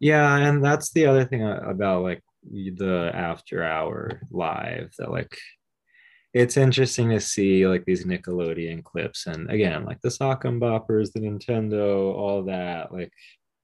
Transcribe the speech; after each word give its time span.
Yeah, 0.00 0.36
and 0.36 0.64
that's 0.64 0.92
the 0.92 1.06
other 1.06 1.24
thing 1.26 1.42
about 1.42 2.02
like 2.02 2.22
the 2.50 3.10
after 3.14 3.62
hour 3.62 4.20
live 4.30 4.92
that 4.98 5.10
like 5.10 5.36
it's 6.32 6.56
interesting 6.56 7.10
to 7.10 7.20
see 7.20 7.66
like 7.66 7.84
these 7.84 8.04
Nickelodeon 8.06 8.82
clips 8.84 9.26
and 9.26 9.50
again 9.50 9.84
like 9.84 10.00
the 10.02 10.10
sock 10.10 10.44
and 10.44 10.60
boppers, 10.60 11.12
the 11.12 11.20
Nintendo, 11.20 12.14
all 12.14 12.44
that. 12.44 12.92
Like 12.92 13.12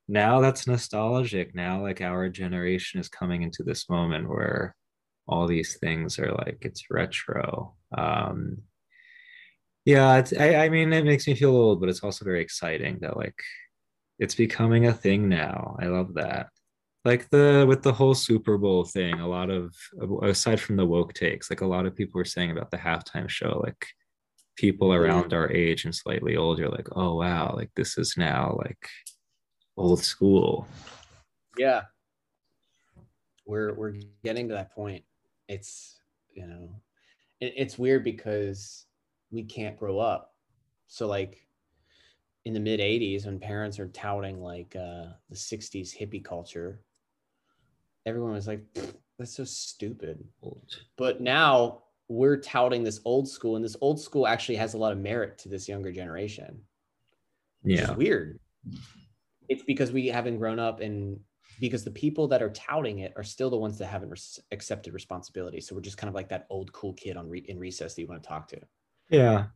now 0.09 0.41
that's 0.41 0.67
nostalgic. 0.67 1.55
Now 1.55 1.83
like 1.83 2.01
our 2.03 2.29
generation 2.29 3.01
is 3.01 3.09
coming 3.09 3.43
into 3.43 3.63
this 3.63 3.89
moment 3.89 4.29
where 4.29 4.75
all 5.29 5.47
these 5.47 5.79
things 5.79 6.19
are 6.19 6.33
like 6.33 6.59
it's 6.63 6.85
retro. 6.91 7.75
Um 7.97 8.59
yeah, 9.85 10.17
it's 10.19 10.33
I, 10.35 10.67
I 10.67 10.69
mean 10.69 10.93
it 10.93 11.05
makes 11.05 11.27
me 11.27 11.35
feel 11.37 11.51
old, 11.57 11.81
but 11.81 11.89
it's 11.89 12.03
also 12.03 12.25
very 12.25 12.43
exciting 12.43 12.99
that 13.01 13.17
like 13.17 13.39
it's 14.19 14.35
becoming 14.35 14.87
a 14.87 14.93
thing 14.93 15.29
now. 15.29 15.77
I 15.81 15.87
love 15.87 16.15
that 16.15 16.49
like 17.07 17.31
the 17.31 17.65
with 17.69 17.83
the 17.83 17.93
whole 17.93 18.17
Super 18.17 18.59
Bowl 18.59 18.85
thing, 18.85 19.21
a 19.21 19.29
lot 19.29 19.49
of 19.49 19.73
aside 20.25 20.61
from 20.61 20.75
the 20.75 20.85
woke 20.85 21.15
takes, 21.15 21.49
like 21.49 21.61
a 21.61 21.67
lot 21.67 21.87
of 21.87 21.95
people 21.95 22.19
were 22.19 22.25
saying 22.25 22.51
about 22.51 22.73
the 22.73 22.77
halftime 22.77 23.29
show, 23.29 23.63
like 23.65 23.87
people 24.57 24.93
around 24.93 25.33
our 25.33 25.49
age 25.53 25.85
and 25.85 25.95
slightly 25.95 26.35
older, 26.37 26.69
like, 26.69 26.89
oh 26.97 27.15
wow, 27.15 27.55
like 27.57 27.71
this 27.77 27.97
is 27.97 28.17
now 28.17 28.59
like 28.59 28.89
old 29.77 30.01
school. 30.01 30.67
Yeah. 31.57 31.83
We're 33.47 33.73
we're 33.75 34.01
getting 34.25 34.49
to 34.49 34.55
that 34.55 34.75
point. 34.75 35.05
It's 35.49 36.01
you 36.35 36.45
know, 36.45 36.71
it, 37.41 37.55
it's 37.57 37.79
weird 37.79 38.03
because 38.03 38.85
we 39.31 39.45
can't 39.45 39.79
grow 39.79 40.01
up. 40.01 40.35
So 40.89 41.07
like 41.07 41.46
in 42.47 42.55
the 42.55 42.61
mid 42.61 42.81
80s 42.81 43.27
when 43.27 43.39
parents 43.39 43.79
are 43.79 43.89
touting 43.89 44.41
like 44.41 44.75
uh, 44.75 45.13
the 45.29 45.37
60s 45.37 45.95
hippie 45.95 46.25
culture 46.25 46.81
everyone 48.07 48.33
was 48.33 48.47
like, 48.47 48.65
that's 49.19 49.37
so 49.37 49.45
stupid. 49.45 50.25
But 50.97 51.21
now 51.21 51.83
we're 52.09 52.37
touting 52.37 52.85
this 52.85 53.01
old 53.05 53.29
school, 53.29 53.57
and 53.57 53.65
this 53.65 53.77
old 53.81 54.01
school 54.01 54.27
actually 54.27 54.57
has 54.57 54.75
a 54.75 54.79
lot 54.79 54.93
of 54.93 54.99
merit 54.99 55.39
to 55.39 55.49
this 55.49 55.69
younger 55.69 55.93
generation. 55.93 56.61
Yeah. 57.65 57.93
weird. 57.93 58.39
It's 59.49 59.65
because 59.65 59.91
we 59.91 60.07
haven't 60.07 60.39
grown 60.39 60.61
up 60.61 60.81
and 60.81 61.19
because 61.59 61.85
the 61.85 61.91
people 61.91 62.29
that 62.29 62.43
are 62.43 62.51
touting 62.51 63.01
it 63.01 63.13
are 63.17 63.25
still 63.25 63.51
the 63.51 63.57
ones 63.57 63.79
that 63.79 63.87
haven't 63.87 64.11
re- 64.11 64.43
accepted 64.53 64.93
responsibility. 64.95 65.61
So 65.61 65.75
we're 65.75 65.81
just 65.81 65.97
kind 65.97 66.09
of 66.09 66.15
like 66.15 66.29
that 66.29 66.47
old 66.51 66.73
cool 66.73 66.93
kid 66.93 67.17
on 67.17 67.29
re- 67.29 67.45
in 67.49 67.59
recess 67.59 67.95
that 67.95 68.03
you 68.03 68.07
want 68.07 68.23
to 68.23 68.29
talk 68.29 68.47
to. 68.49 68.61
Yeah. 69.09 69.47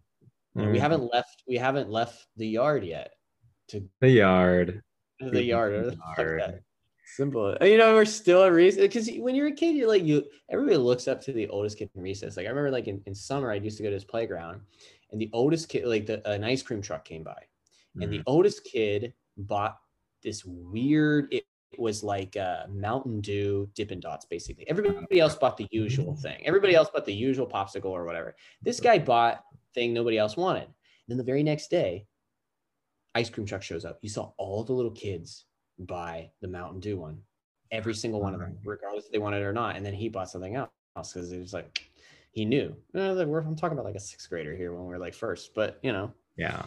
Mm. 0.56 0.72
We 0.72 0.78
haven't 0.78 1.08
left. 1.12 1.42
We 1.46 1.56
haven't 1.56 1.90
left 1.90 2.26
the 2.36 2.46
yard 2.46 2.84
yet. 2.84 3.12
To 3.68 3.84
the 4.00 4.10
yard. 4.10 4.82
The 5.20 5.42
yard. 5.42 5.72
The 5.84 5.98
yard. 6.16 6.62
Simple. 7.16 7.56
You 7.60 7.76
know, 7.76 7.94
we're 7.94 8.04
still 8.04 8.44
a 8.44 8.52
recess 8.52 8.82
because 8.82 9.10
when 9.18 9.34
you're 9.34 9.48
a 9.48 9.52
kid, 9.52 9.76
you're 9.76 9.88
like 9.88 10.04
you. 10.04 10.24
Everybody 10.48 10.76
looks 10.76 11.08
up 11.08 11.20
to 11.22 11.32
the 11.32 11.48
oldest 11.48 11.78
kid 11.78 11.90
in 11.94 12.02
recess. 12.02 12.36
Like 12.36 12.46
I 12.46 12.48
remember, 12.50 12.70
like 12.70 12.86
in, 12.86 13.02
in 13.06 13.14
summer, 13.14 13.50
I 13.50 13.56
used 13.56 13.76
to 13.78 13.82
go 13.82 13.90
to 13.90 13.96
this 13.96 14.04
playground, 14.04 14.60
and 15.10 15.20
the 15.20 15.30
oldest 15.32 15.68
kid, 15.68 15.86
like 15.86 16.06
the, 16.06 16.26
an 16.28 16.44
ice 16.44 16.62
cream 16.62 16.80
truck 16.80 17.04
came 17.04 17.24
by, 17.24 17.32
mm-hmm. 17.32 18.02
and 18.02 18.12
the 18.12 18.18
mm-hmm. 18.18 18.30
oldest 18.30 18.64
kid 18.64 19.12
bought 19.36 19.78
this 20.22 20.44
weird. 20.44 21.32
It, 21.32 21.44
it 21.72 21.80
was 21.80 22.02
like 22.02 22.36
uh, 22.36 22.64
Mountain 22.68 23.20
Dew 23.20 23.68
Dippin' 23.74 24.00
Dots, 24.00 24.26
basically. 24.26 24.68
Everybody 24.68 25.20
else 25.20 25.36
bought 25.36 25.56
the 25.56 25.68
usual 25.70 26.16
thing. 26.16 26.44
Everybody 26.44 26.74
else 26.74 26.90
bought 26.90 27.06
the 27.06 27.14
usual 27.14 27.46
popsicle 27.46 27.86
or 27.86 28.04
whatever. 28.04 28.34
This 28.62 28.80
guy 28.80 28.98
bought 28.98 29.44
thing 29.74 29.92
nobody 29.92 30.18
else 30.18 30.36
wanted. 30.36 30.64
And 30.64 30.72
then 31.08 31.18
the 31.18 31.24
very 31.24 31.42
next 31.42 31.70
day, 31.70 32.06
ice 33.14 33.30
cream 33.30 33.46
truck 33.46 33.62
shows 33.62 33.84
up. 33.84 33.98
You 34.02 34.08
saw 34.08 34.32
all 34.38 34.64
the 34.64 34.72
little 34.72 34.90
kids 34.90 35.46
buy 35.78 36.30
the 36.40 36.48
Mountain 36.48 36.80
Dew 36.80 36.98
one, 36.98 37.18
every 37.70 37.94
single 37.94 38.20
one 38.20 38.34
of 38.34 38.40
them, 38.40 38.58
regardless 38.64 39.06
if 39.06 39.12
they 39.12 39.18
wanted 39.18 39.38
it 39.38 39.44
or 39.46 39.52
not. 39.52 39.76
And 39.76 39.84
then 39.84 39.94
he 39.94 40.08
bought 40.08 40.30
something 40.30 40.56
else 40.56 40.70
because 41.12 41.32
it 41.32 41.38
was 41.38 41.52
like 41.52 41.90
he 42.32 42.44
knew. 42.44 42.74
Uh, 42.94 43.16
I'm 43.18 43.56
talking 43.56 43.76
about 43.76 43.84
like 43.84 43.96
a 43.96 44.00
sixth 44.00 44.28
grader 44.28 44.54
here 44.56 44.72
when 44.72 44.86
we 44.86 44.94
are 44.94 44.98
like 44.98 45.14
first, 45.14 45.54
but 45.54 45.78
you 45.82 45.92
know, 45.92 46.12
yeah, 46.36 46.62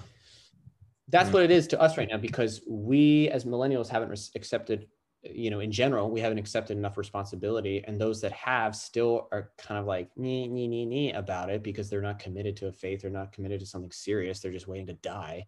that's 1.10 1.32
what 1.32 1.44
it 1.44 1.52
is 1.52 1.68
to 1.68 1.80
us 1.80 1.98
right 1.98 2.10
now 2.10 2.18
because 2.18 2.62
we 2.68 3.30
as 3.30 3.46
millennials 3.46 3.88
haven't 3.88 4.10
re- 4.10 4.18
accepted 4.36 4.88
you 5.24 5.50
know 5.50 5.62
in 5.62 5.72
general 5.72 6.12
we 6.12 6.20
haven't 6.20 6.38
accepted 6.38 6.78
enough 6.78 6.98
responsibility 6.98 7.84
and 7.88 8.00
those 8.00 8.20
that 8.20 8.34
have 8.34 8.76
still 8.76 9.30
are 9.32 9.52
kind 9.58 9.80
of 9.80 9.86
like 9.86 10.10
nee, 10.18 10.48
nee, 10.48 10.68
nee, 10.68 10.86
nee 10.86 11.14
about 11.14 11.50
it 11.50 11.64
because 11.64 11.90
they're 11.90 12.02
not 12.02 12.20
committed 12.20 12.58
to 12.58 12.68
a 12.68 12.72
faith 12.72 13.02
they're 13.02 13.12
not 13.12 13.32
committed 13.32 13.60
to 13.60 13.66
something 13.66 13.92
serious 13.92 14.40
they're 14.40 14.52
just 14.52 14.68
waiting 14.68 14.88
to 14.88 14.94
die 14.94 15.46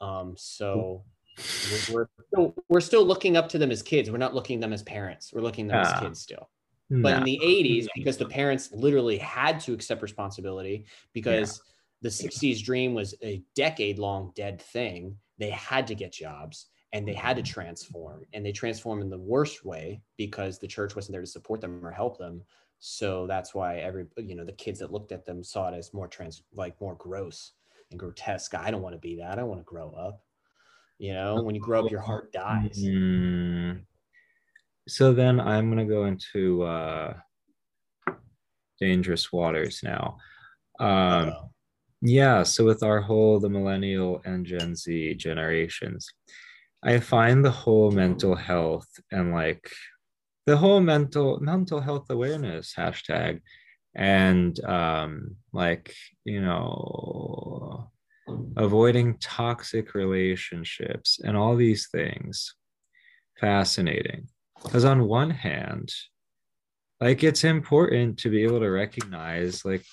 um, 0.00 0.34
so 0.36 1.04
we're 1.92 2.08
still, 2.28 2.54
we're 2.68 2.80
still 2.80 3.04
looking 3.04 3.36
up 3.36 3.48
to 3.50 3.58
them 3.58 3.70
as 3.70 3.82
kids. 3.82 4.10
We're 4.10 4.18
not 4.18 4.34
looking 4.34 4.60
them 4.60 4.72
as 4.72 4.82
parents. 4.82 5.32
We're 5.32 5.42
looking 5.42 5.66
them 5.66 5.78
as 5.78 6.00
kids 6.00 6.20
still. 6.20 6.48
But 6.90 7.10
no. 7.10 7.16
in 7.18 7.24
the 7.24 7.40
80s, 7.42 7.86
because 7.94 8.18
the 8.18 8.26
parents 8.26 8.70
literally 8.72 9.18
had 9.18 9.58
to 9.60 9.72
accept 9.72 10.02
responsibility 10.02 10.84
because 11.12 11.60
yeah. 12.02 12.08
the 12.08 12.08
60s 12.10 12.62
dream 12.62 12.94
was 12.94 13.14
a 13.22 13.42
decade 13.56 13.98
long 13.98 14.32
dead 14.36 14.60
thing, 14.60 15.16
they 15.38 15.50
had 15.50 15.86
to 15.88 15.94
get 15.94 16.12
jobs 16.12 16.66
and 16.94 17.06
they 17.06 17.12
had 17.12 17.36
to 17.36 17.42
transform. 17.42 18.24
And 18.32 18.46
they 18.46 18.52
transform 18.52 19.02
in 19.02 19.10
the 19.10 19.18
worst 19.18 19.64
way 19.64 20.00
because 20.16 20.58
the 20.58 20.68
church 20.68 20.94
wasn't 20.94 21.12
there 21.12 21.20
to 21.20 21.26
support 21.26 21.60
them 21.60 21.84
or 21.84 21.90
help 21.90 22.16
them. 22.16 22.42
So 22.78 23.26
that's 23.26 23.54
why 23.54 23.78
every 23.78 24.06
you 24.16 24.34
know 24.34 24.44
the 24.44 24.52
kids 24.52 24.78
that 24.78 24.92
looked 24.92 25.10
at 25.10 25.24
them 25.24 25.42
saw 25.42 25.68
it 25.68 25.76
as 25.76 25.92
more 25.92 26.06
trans 26.06 26.42
like 26.54 26.80
more 26.80 26.94
gross 26.94 27.52
and 27.90 27.98
grotesque. 27.98 28.54
I 28.54 28.70
don't 28.70 28.82
want 28.82 28.94
to 28.94 29.00
be 29.00 29.16
that. 29.16 29.38
I 29.38 29.42
want 29.42 29.60
to 29.60 29.64
grow 29.64 29.90
up. 29.90 30.22
You 30.98 31.14
know, 31.14 31.42
when 31.42 31.54
you 31.54 31.60
grow 31.60 31.84
up, 31.84 31.90
your 31.90 32.00
heart 32.00 32.32
dies. 32.32 32.80
Mm. 32.80 33.82
So 34.86 35.12
then 35.12 35.40
I'm 35.40 35.68
gonna 35.70 35.86
go 35.86 36.04
into 36.04 36.62
uh, 36.62 37.14
dangerous 38.78 39.32
waters 39.32 39.80
now. 39.82 40.18
Um, 40.78 41.32
yeah, 42.02 42.42
so 42.42 42.64
with 42.64 42.82
our 42.82 43.00
whole 43.00 43.40
the 43.40 43.48
millennial 43.48 44.20
and 44.24 44.44
Gen 44.44 44.76
Z 44.76 45.14
generations, 45.14 46.12
I 46.84 47.00
find 47.00 47.44
the 47.44 47.50
whole 47.50 47.90
mental 47.90 48.34
health 48.34 48.88
and 49.10 49.32
like 49.32 49.70
the 50.46 50.56
whole 50.56 50.80
mental 50.80 51.40
mental 51.40 51.80
health 51.80 52.10
awareness 52.10 52.74
hashtag 52.76 53.40
and 53.94 54.62
um 54.64 55.36
like 55.52 55.94
you 56.24 56.42
know 56.42 57.90
avoiding 58.56 59.18
toxic 59.18 59.94
relationships, 59.94 61.20
and 61.22 61.36
all 61.36 61.56
these 61.56 61.88
things. 61.88 62.54
Fascinating. 63.40 64.28
Because 64.62 64.84
on 64.84 65.06
one 65.06 65.30
hand, 65.30 65.92
like 67.00 67.22
it's 67.22 67.44
important 67.44 68.18
to 68.20 68.30
be 68.30 68.44
able 68.44 68.60
to 68.60 68.70
recognize 68.70 69.64
like 69.64 69.84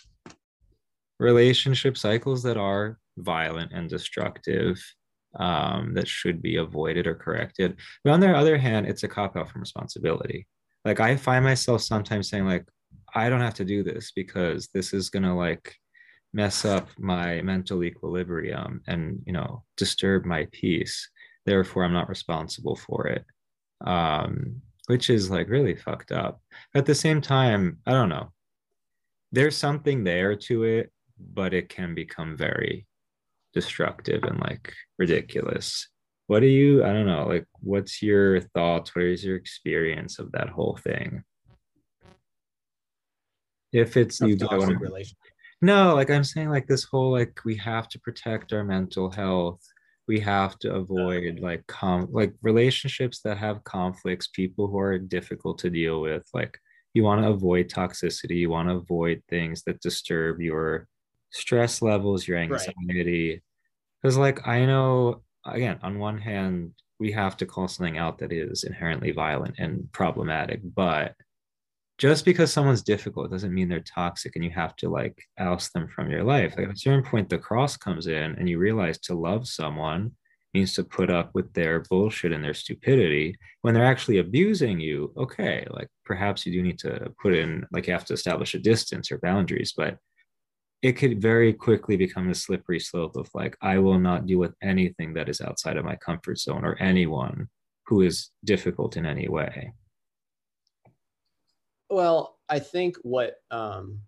relationship 1.19 1.97
cycles 1.97 2.44
that 2.44 2.57
are 2.57 2.97
violent 3.18 3.72
and 3.74 3.90
destructive 3.90 4.81
um, 5.40 5.94
that 5.94 6.08
should 6.08 6.42
be 6.42 6.58
avoided 6.58 7.08
or 7.08 7.16
corrected. 7.16 7.78
But 8.03 8.14
on 8.14 8.19
the 8.19 8.36
other 8.36 8.58
hand, 8.58 8.88
it's 8.88 9.03
a 9.03 9.08
cop 9.08 9.38
out 9.38 9.50
from 9.50 9.62
responsibility. 9.62 10.47
Like 10.86 11.00
I 11.00 11.16
find 11.16 11.46
myself 11.46 11.81
sometimes 11.81 12.30
saying 12.30 12.46
like, 12.46 12.66
I 13.14 13.30
don't 13.30 13.42
have 13.42 13.56
to 13.56 13.66
do 13.66 13.84
this 13.84 14.12
because 14.12 14.68
this 14.74 14.94
is 14.94 15.09
gonna 15.09 15.36
like 15.36 15.75
mess 16.34 16.66
up 16.66 16.88
my 16.97 17.42
mental 17.42 17.84
equilibrium 17.84 18.81
and 18.88 19.22
you 19.25 19.34
know 19.34 19.64
disturb 19.78 20.25
my 20.25 20.47
peace 20.51 21.10
therefore 21.45 21.84
i'm 21.84 21.94
not 21.94 22.10
responsible 22.10 22.75
for 22.75 23.07
it 23.07 23.25
um 23.86 24.62
which 24.88 25.10
is 25.10 25.30
like 25.30 25.50
really 25.50 25.75
fucked 25.75 26.12
up 26.12 26.42
at 26.74 26.86
the 26.86 26.95
same 26.95 27.19
time 27.22 27.77
i 27.86 27.92
don't 27.92 28.10
know 28.10 28.31
there's 29.31 29.57
something 29.57 30.04
there 30.04 30.36
to 30.36 30.63
it 30.63 30.92
but 31.34 31.54
it 31.54 31.69
can 31.69 31.94
become 31.94 32.38
very 32.38 32.88
destructive 33.53 34.24
and 34.24 34.39
like 34.39 34.74
ridiculous. 34.98 35.88
What 36.27 36.39
do 36.39 36.48
you 36.48 36.83
i 36.86 36.94
don't 36.94 37.07
know 37.07 37.27
like 37.27 37.45
what's 37.59 38.01
your 38.01 38.39
thoughts? 38.39 38.95
What 38.95 39.06
is 39.06 39.24
your 39.24 39.36
experience 39.36 40.19
of 40.19 40.31
that 40.31 40.50
whole 40.50 40.77
thing? 40.81 41.24
If 43.74 43.98
it's 43.98 44.19
you 44.21 44.36
do 44.36 44.48
want 44.51 44.69
to 44.69 45.06
no, 45.62 45.94
like 45.94 46.09
I'm 46.09 46.24
saying, 46.24 46.50
like 46.50 46.68
this 46.68 46.83
whole 46.83 47.12
like 47.12 47.39
we 47.45 47.56
have 47.57 47.88
to 47.89 48.00
protect 48.00 48.51
our 48.51 48.63
mental 48.63 49.12
health. 49.12 49.62
We 50.07 50.19
have 50.21 50.57
to 50.59 50.74
avoid 50.74 51.39
like 51.39 51.65
com 51.68 52.07
like 52.12 52.33
relationships 52.42 53.21
that 53.24 53.38
have 53.38 53.63
conflicts, 53.63 54.27
people 54.27 54.68
who 54.68 54.80
are 54.80 54.98
difficult 54.98 55.59
to 55.59 55.69
deal 55.69 56.01
with. 56.01 56.24
Like 56.33 56.57
you 56.94 57.03
want 57.03 57.21
to 57.21 57.30
avoid 57.30 57.69
toxicity, 57.69 58.38
you 58.38 58.50
want 58.50 58.69
to 58.69 58.75
avoid 58.75 59.21
things 59.30 59.62
that 59.63 59.81
disturb 59.81 60.42
your 60.42 60.88
stress 61.31 61.81
levels, 61.81 62.28
your 62.28 62.38
anxiety. 62.38 63.42
Because 64.01 64.18
right. 64.18 64.36
like 64.36 64.48
I 64.48 64.66
know 64.66 65.24
again, 65.45 65.80
on 65.81 66.00
one 66.00 66.19
hand, 66.19 66.74
we 67.00 67.12
have 67.12 67.36
to 67.38 67.45
call 67.45 67.68
something 67.68 67.98
out 67.98 68.19
that 68.19 68.31
is 68.31 68.63
inherently 68.63 69.12
violent 69.12 69.56
and 69.57 69.92
problematic, 69.92 70.62
but 70.75 71.16
just 71.98 72.25
because 72.25 72.51
someone's 72.51 72.81
difficult 72.81 73.31
doesn't 73.31 73.54
mean 73.54 73.69
they're 73.69 73.80
toxic 73.80 74.36
and 74.36 74.44
you 74.44 74.51
have 74.51 74.75
to 74.75 74.89
like 74.89 75.19
oust 75.39 75.74
them 75.74 75.88
from 75.88 76.10
your 76.10 76.24
life. 76.24 76.56
Like 76.57 76.68
at 76.68 76.74
a 76.74 76.78
certain 76.78 77.04
point, 77.04 77.30
the 77.30 77.38
cross 77.38 77.77
comes 77.77 78.07
in 78.07 78.36
and 78.36 78.50
you 78.50 78.57
realize 78.57 78.98
to 79.00 79.13
love 79.13 79.48
someone, 79.48 80.12
means 80.54 80.74
to 80.74 80.84
put 80.84 81.10
up 81.10 81.31
with 81.34 81.51
their 81.54 81.81
bullshit 81.89 82.31
and 82.31 82.44
their 82.44 82.54
stupidity 82.54 83.36
when 83.62 83.74
they're 83.74 83.86
actually 83.86 84.18
abusing 84.18 84.80
you 84.80 85.13
okay 85.16 85.66
like 85.72 85.88
perhaps 86.04 86.45
you 86.45 86.51
do 86.51 86.62
need 86.62 86.77
to 86.77 87.12
put 87.22 87.34
in 87.34 87.66
like 87.72 87.88
you 87.88 87.94
have 87.94 88.06
to 88.06 88.13
establish 88.13 88.54
a 88.54 88.60
distance 88.60 89.12
or 89.12 89.18
boundaries 89.19 89.74
but 89.75 89.98
it 90.81 90.94
could 90.94 91.22
very 91.22 91.54
quickly 91.54 91.95
become 91.95 92.30
a 92.30 92.36
slippery 92.36 92.80
slope 92.80 93.16
of 93.16 93.30
like 93.33 93.57
i 93.62 93.78
will 93.78 94.00
not 94.00 94.25
deal 94.25 94.39
with 94.39 94.54
anything 94.62 95.13
that 95.13 95.30
is 95.30 95.42
outside 95.42 95.78
of 95.78 95.86
my 95.86 95.95
comfort 95.95 96.39
zone 96.39 96.66
or 96.66 96.75
anyone 96.80 97.48
who 97.86 98.01
is 98.01 98.30
difficult 98.44 98.98
in 98.98 99.06
any 99.06 99.28
way 99.28 99.72
well 101.89 102.38
i 102.50 102.60
think 102.60 102.95
what 103.04 103.36
um 103.51 104.00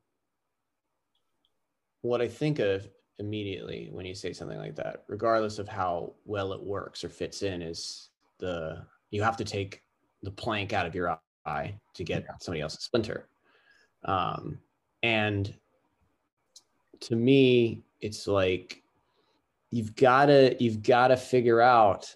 what 2.01 2.21
i 2.21 2.27
think 2.27 2.59
of 2.59 2.87
immediately 3.19 3.89
when 3.91 4.05
you 4.05 4.15
say 4.15 4.33
something 4.33 4.57
like 4.57 4.75
that, 4.75 5.03
regardless 5.07 5.59
of 5.59 5.67
how 5.67 6.13
well 6.25 6.53
it 6.53 6.61
works 6.61 7.03
or 7.03 7.09
fits 7.09 7.41
in, 7.41 7.61
is 7.61 8.09
the 8.39 8.85
you 9.11 9.21
have 9.21 9.37
to 9.37 9.45
take 9.45 9.81
the 10.23 10.31
plank 10.31 10.73
out 10.73 10.85
of 10.85 10.95
your 10.95 11.17
eye 11.45 11.75
to 11.93 12.03
get 12.03 12.23
yeah. 12.23 12.35
somebody 12.39 12.61
else's 12.61 12.83
splinter. 12.83 13.27
Um, 14.05 14.59
and 15.03 15.53
to 17.01 17.15
me, 17.15 17.83
it's 18.01 18.27
like 18.27 18.83
you've 19.71 19.95
gotta 19.95 20.55
you've 20.59 20.83
gotta 20.83 21.17
figure 21.17 21.61
out. 21.61 22.15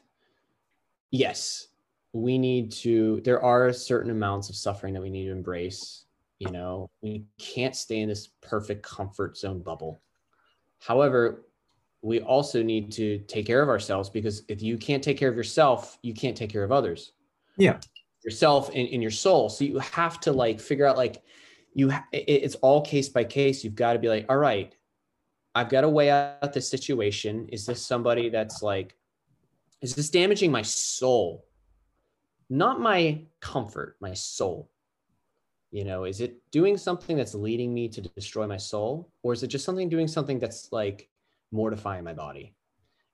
Yes, 1.12 1.68
we 2.14 2.38
need 2.38 2.72
to. 2.74 3.22
There 3.22 3.42
are 3.42 3.72
certain 3.74 4.12
amounts 4.12 4.50
of 4.50 4.56
suffering 4.56 4.94
that 4.94 5.02
we 5.02 5.10
need 5.10 5.26
to 5.26 5.32
embrace. 5.32 6.06
You 6.40 6.52
know, 6.52 6.90
we 7.02 7.26
can't 7.40 7.76
stay 7.76 8.00
in 8.00 8.10
this 8.10 8.28
perfect 8.42 8.84
comfort 8.84 9.38
zone 9.38 9.60
bubble 9.60 10.00
However, 10.80 11.46
we 12.02 12.22
also 12.22 12.62
need 12.62 12.92
to 12.94 13.20
take 13.20 13.46
care 13.46 13.62
of 13.62 13.70
ourselves 13.70 14.10
because 14.10 14.44
if 14.48 14.62
you 14.62 14.78
can't 14.78 15.04
take 15.04 15.18
care 15.18 15.30
of 15.30 15.36
yourself, 15.36 15.98
you 16.04 16.14
can't 16.14 16.38
take 16.38 16.52
care 16.52 16.64
of 16.64 16.72
others. 16.72 17.14
Yeah. 17.58 17.80
Yourself 18.24 18.70
and 18.70 18.78
in, 18.78 18.88
in 18.88 19.02
your 19.02 19.12
soul. 19.12 19.50
So 19.50 19.66
you 19.66 19.80
have 19.80 20.20
to 20.22 20.32
like 20.32 20.60
figure 20.60 20.86
out 20.86 20.98
like 20.98 21.24
you 21.78 21.92
it's 22.12 22.56
all 22.56 22.82
case 22.82 23.08
by 23.08 23.24
case. 23.24 23.64
You've 23.64 23.76
got 23.76 23.94
to 23.94 24.00
be 24.00 24.10
like, 24.10 24.26
all 24.30 24.38
right, 24.38 24.76
I've 25.54 25.70
got 25.70 25.82
to 25.82 25.90
weigh 25.90 26.10
out 26.10 26.52
the 26.52 26.60
situation. 26.60 27.48
Is 27.50 27.66
this 27.66 27.86
somebody 27.86 28.30
that's 28.30 28.62
like, 28.62 28.98
is 29.82 29.94
this 29.96 30.10
damaging 30.10 30.52
my 30.52 30.64
soul? 30.64 31.46
Not 32.50 32.82
my 32.82 33.22
comfort, 33.42 33.96
my 34.02 34.14
soul 34.14 34.70
you 35.72 35.84
know 35.84 36.06
is 36.06 36.22
it 36.22 36.40
doing 36.52 36.78
something 36.78 37.18
that's 37.18 37.34
leading 37.34 37.74
me 37.74 37.88
to 37.90 38.02
destroy 38.02 38.48
my 38.48 38.58
soul 38.58 39.12
or 39.24 39.34
is 39.34 39.44
it 39.44 39.48
just 39.48 39.66
something 39.66 39.90
doing 39.90 40.08
something 40.08 40.40
that's 40.40 40.72
like 40.72 41.10
mortifying 41.52 42.04
my 42.04 42.14
body 42.14 42.54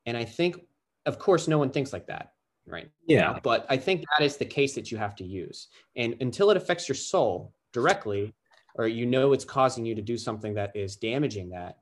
and 0.05 0.15
i 0.15 0.23
think 0.23 0.59
of 1.05 1.17
course 1.19 1.47
no 1.47 1.57
one 1.57 1.69
thinks 1.69 1.93
like 1.93 2.05
that 2.05 2.33
right 2.67 2.89
yeah 3.07 3.39
but 3.43 3.65
i 3.69 3.77
think 3.77 4.03
that 4.17 4.23
is 4.23 4.37
the 4.37 4.45
case 4.45 4.75
that 4.75 4.91
you 4.91 4.97
have 4.97 5.15
to 5.15 5.23
use 5.23 5.67
and 5.95 6.15
until 6.21 6.51
it 6.51 6.57
affects 6.57 6.87
your 6.87 6.95
soul 6.95 7.53
directly 7.71 8.33
or 8.75 8.87
you 8.87 9.05
know 9.05 9.33
it's 9.33 9.45
causing 9.45 9.85
you 9.85 9.95
to 9.95 10.01
do 10.01 10.17
something 10.17 10.53
that 10.53 10.75
is 10.75 10.95
damaging 10.95 11.49
that 11.49 11.77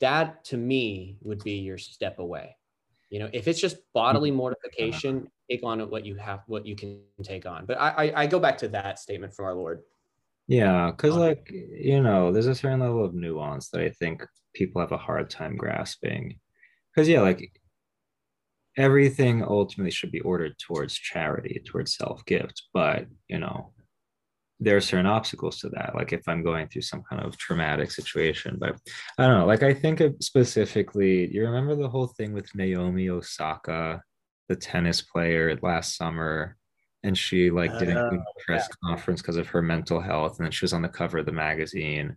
that 0.00 0.44
to 0.44 0.56
me 0.56 1.18
would 1.22 1.42
be 1.44 1.58
your 1.58 1.78
step 1.78 2.18
away 2.18 2.56
you 3.10 3.18
know 3.18 3.28
if 3.32 3.48
it's 3.48 3.60
just 3.60 3.76
bodily 3.92 4.30
mm-hmm. 4.30 4.38
mortification 4.38 5.28
take 5.50 5.62
on 5.64 5.80
what 5.90 6.04
you 6.04 6.16
have 6.16 6.40
what 6.46 6.66
you 6.66 6.74
can 6.74 7.00
take 7.22 7.46
on 7.46 7.66
but 7.66 7.78
I, 7.80 7.88
I, 7.88 8.22
I 8.22 8.26
go 8.26 8.38
back 8.38 8.58
to 8.58 8.68
that 8.68 8.98
statement 8.98 9.34
from 9.34 9.44
our 9.44 9.54
lord 9.54 9.82
yeah, 10.48 10.90
because 10.90 11.16
like 11.16 11.50
you 11.50 12.02
know, 12.02 12.32
there's 12.32 12.46
a 12.46 12.54
certain 12.54 12.80
level 12.80 13.04
of 13.04 13.14
nuance 13.14 13.68
that 13.70 13.80
I 13.80 13.90
think 13.90 14.26
people 14.54 14.80
have 14.80 14.92
a 14.92 14.98
hard 14.98 15.30
time 15.30 15.56
grasping. 15.56 16.38
Because 16.94 17.08
yeah, 17.08 17.20
like 17.20 17.52
everything 18.76 19.42
ultimately 19.42 19.90
should 19.90 20.10
be 20.10 20.20
ordered 20.20 20.58
towards 20.58 20.94
charity, 20.94 21.62
towards 21.66 21.96
self-gift. 21.96 22.62
But 22.74 23.06
you 23.28 23.38
know, 23.38 23.72
there 24.62 24.76
are 24.76 24.80
certain 24.80 25.06
obstacles 25.06 25.58
to 25.60 25.68
that. 25.70 25.94
Like 25.94 26.12
if 26.12 26.28
I'm 26.28 26.42
going 26.42 26.68
through 26.68 26.82
some 26.82 27.02
kind 27.02 27.22
of 27.22 27.36
traumatic 27.36 27.90
situation, 27.90 28.56
but 28.58 28.76
I 29.18 29.26
don't 29.26 29.38
know. 29.38 29.46
Like 29.46 29.62
I 29.62 29.74
think 29.74 30.02
specifically, 30.20 31.32
you 31.32 31.44
remember 31.44 31.74
the 31.74 31.88
whole 31.88 32.06
thing 32.06 32.32
with 32.32 32.54
Naomi 32.54 33.08
Osaka, 33.08 34.02
the 34.48 34.56
tennis 34.56 35.00
player 35.00 35.58
last 35.62 35.96
summer 35.96 36.56
and 37.04 37.16
she 37.16 37.50
like 37.50 37.76
didn't 37.78 37.96
uh, 37.96 38.10
press 38.46 38.68
yeah. 38.68 38.88
conference 38.88 39.20
because 39.20 39.36
of 39.36 39.48
her 39.48 39.62
mental 39.62 40.00
health 40.00 40.38
and 40.38 40.44
then 40.44 40.52
she 40.52 40.64
was 40.64 40.72
on 40.72 40.82
the 40.82 40.88
cover 40.88 41.18
of 41.18 41.26
the 41.26 41.32
magazine 41.32 42.16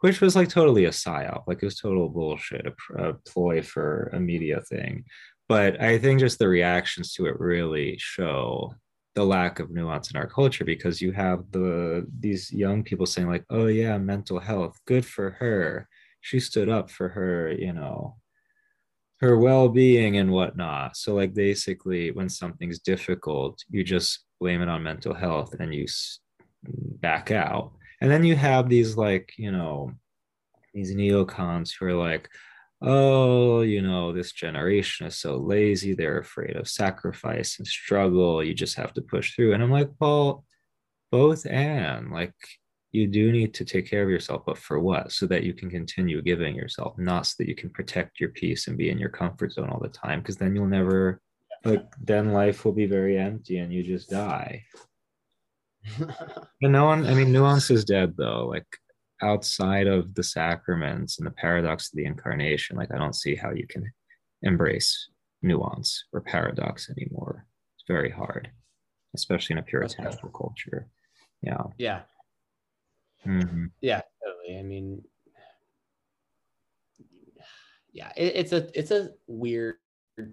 which 0.00 0.20
was 0.20 0.36
like 0.36 0.48
totally 0.48 0.84
a 0.86 0.90
psyop 0.90 1.44
like 1.46 1.58
it 1.62 1.64
was 1.64 1.78
total 1.78 2.08
bullshit 2.08 2.66
a, 2.66 3.08
a 3.08 3.14
ploy 3.26 3.62
for 3.62 4.10
a 4.12 4.20
media 4.20 4.60
thing 4.68 5.04
but 5.48 5.80
i 5.80 5.98
think 5.98 6.20
just 6.20 6.38
the 6.38 6.48
reactions 6.48 7.12
to 7.12 7.26
it 7.26 7.38
really 7.38 7.96
show 7.98 8.72
the 9.16 9.24
lack 9.24 9.58
of 9.58 9.70
nuance 9.70 10.10
in 10.10 10.16
our 10.18 10.26
culture 10.26 10.64
because 10.64 11.00
you 11.00 11.10
have 11.10 11.50
the 11.50 12.06
these 12.20 12.52
young 12.52 12.84
people 12.84 13.06
saying 13.06 13.26
like 13.26 13.44
oh 13.48 13.66
yeah 13.66 13.96
mental 13.96 14.38
health 14.38 14.78
good 14.86 15.04
for 15.04 15.30
her. 15.30 15.88
She 16.20 16.38
stood 16.38 16.68
up 16.68 16.90
for 16.90 17.08
her 17.08 17.50
you 17.50 17.72
know 17.72 18.16
her 19.20 19.38
well-being 19.38 20.18
and 20.18 20.30
whatnot. 20.30 20.98
So 20.98 21.14
like 21.14 21.32
basically 21.32 22.10
when 22.10 22.28
something's 22.28 22.78
difficult 22.78 23.64
you 23.70 23.82
just 23.82 24.24
blame 24.38 24.60
it 24.60 24.68
on 24.68 24.82
mental 24.82 25.14
health 25.14 25.54
and 25.58 25.74
you 25.74 25.86
back 27.00 27.30
out. 27.30 27.72
And 28.02 28.10
then 28.10 28.22
you 28.22 28.36
have 28.36 28.68
these 28.68 28.98
like 28.98 29.32
you 29.38 29.50
know 29.50 29.92
these 30.74 30.94
neocons 30.94 31.72
who 31.72 31.86
are 31.86 31.94
like 31.94 32.28
oh 32.82 33.62
you 33.62 33.80
know 33.80 34.12
this 34.12 34.32
generation 34.32 35.06
is 35.06 35.16
so 35.16 35.36
lazy 35.36 35.94
they're 35.94 36.18
afraid 36.18 36.56
of 36.56 36.68
sacrifice 36.68 37.58
and 37.58 37.66
struggle 37.66 38.44
you 38.44 38.52
just 38.52 38.76
have 38.76 38.92
to 38.92 39.00
push 39.00 39.34
through 39.34 39.54
and 39.54 39.62
i'm 39.62 39.70
like 39.70 39.90
well 39.98 40.44
both 41.10 41.46
and 41.46 42.10
like 42.10 42.34
you 42.92 43.06
do 43.06 43.32
need 43.32 43.54
to 43.54 43.64
take 43.64 43.88
care 43.88 44.02
of 44.02 44.10
yourself 44.10 44.42
but 44.46 44.58
for 44.58 44.78
what 44.78 45.10
so 45.10 45.26
that 45.26 45.42
you 45.42 45.54
can 45.54 45.70
continue 45.70 46.20
giving 46.20 46.54
yourself 46.54 46.96
not 46.98 47.26
so 47.26 47.34
that 47.38 47.48
you 47.48 47.54
can 47.54 47.70
protect 47.70 48.20
your 48.20 48.30
peace 48.30 48.68
and 48.68 48.76
be 48.76 48.90
in 48.90 48.98
your 48.98 49.08
comfort 49.08 49.52
zone 49.52 49.70
all 49.70 49.80
the 49.80 49.88
time 49.88 50.20
because 50.20 50.36
then 50.36 50.54
you'll 50.54 50.66
never 50.66 51.20
like 51.66 51.84
then 52.00 52.32
life 52.32 52.64
will 52.64 52.72
be 52.72 52.86
very 52.86 53.18
empty 53.18 53.58
and 53.58 53.72
you 53.72 53.82
just 53.82 54.08
die. 54.08 54.64
and 55.98 56.72
no 56.72 56.86
one, 56.86 57.06
I 57.06 57.14
mean, 57.14 57.32
nuance 57.32 57.70
is 57.70 57.84
dead 57.84 58.14
though. 58.16 58.46
Like 58.46 58.66
outside 59.22 59.86
of 59.86 60.14
the 60.14 60.22
sacraments 60.22 61.18
and 61.18 61.26
the 61.26 61.32
paradox 61.32 61.88
of 61.88 61.96
the 61.96 62.04
incarnation, 62.04 62.76
like 62.76 62.92
I 62.92 62.98
don't 62.98 63.14
see 63.14 63.34
how 63.34 63.52
you 63.52 63.66
can 63.66 63.90
embrace 64.42 65.08
nuance 65.42 66.04
or 66.12 66.20
paradox 66.20 66.90
anymore. 66.90 67.46
It's 67.76 67.84
very 67.88 68.10
hard, 68.10 68.50
especially 69.14 69.54
in 69.54 69.58
a 69.58 69.62
puritanical 69.62 70.30
culture. 70.30 70.88
Yeah. 71.42 71.62
Yeah. 71.78 72.00
Mm-hmm. 73.26 73.66
Yeah, 73.80 74.02
totally. 74.24 74.58
I 74.58 74.62
mean, 74.62 75.02
yeah, 77.92 78.12
it, 78.16 78.36
it's 78.36 78.52
a 78.52 78.68
it's 78.78 78.90
a 78.90 79.10
weird 79.26 79.76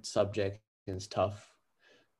subject 0.01 0.61
and 0.87 0.95
it's 0.95 1.07
tough. 1.07 1.49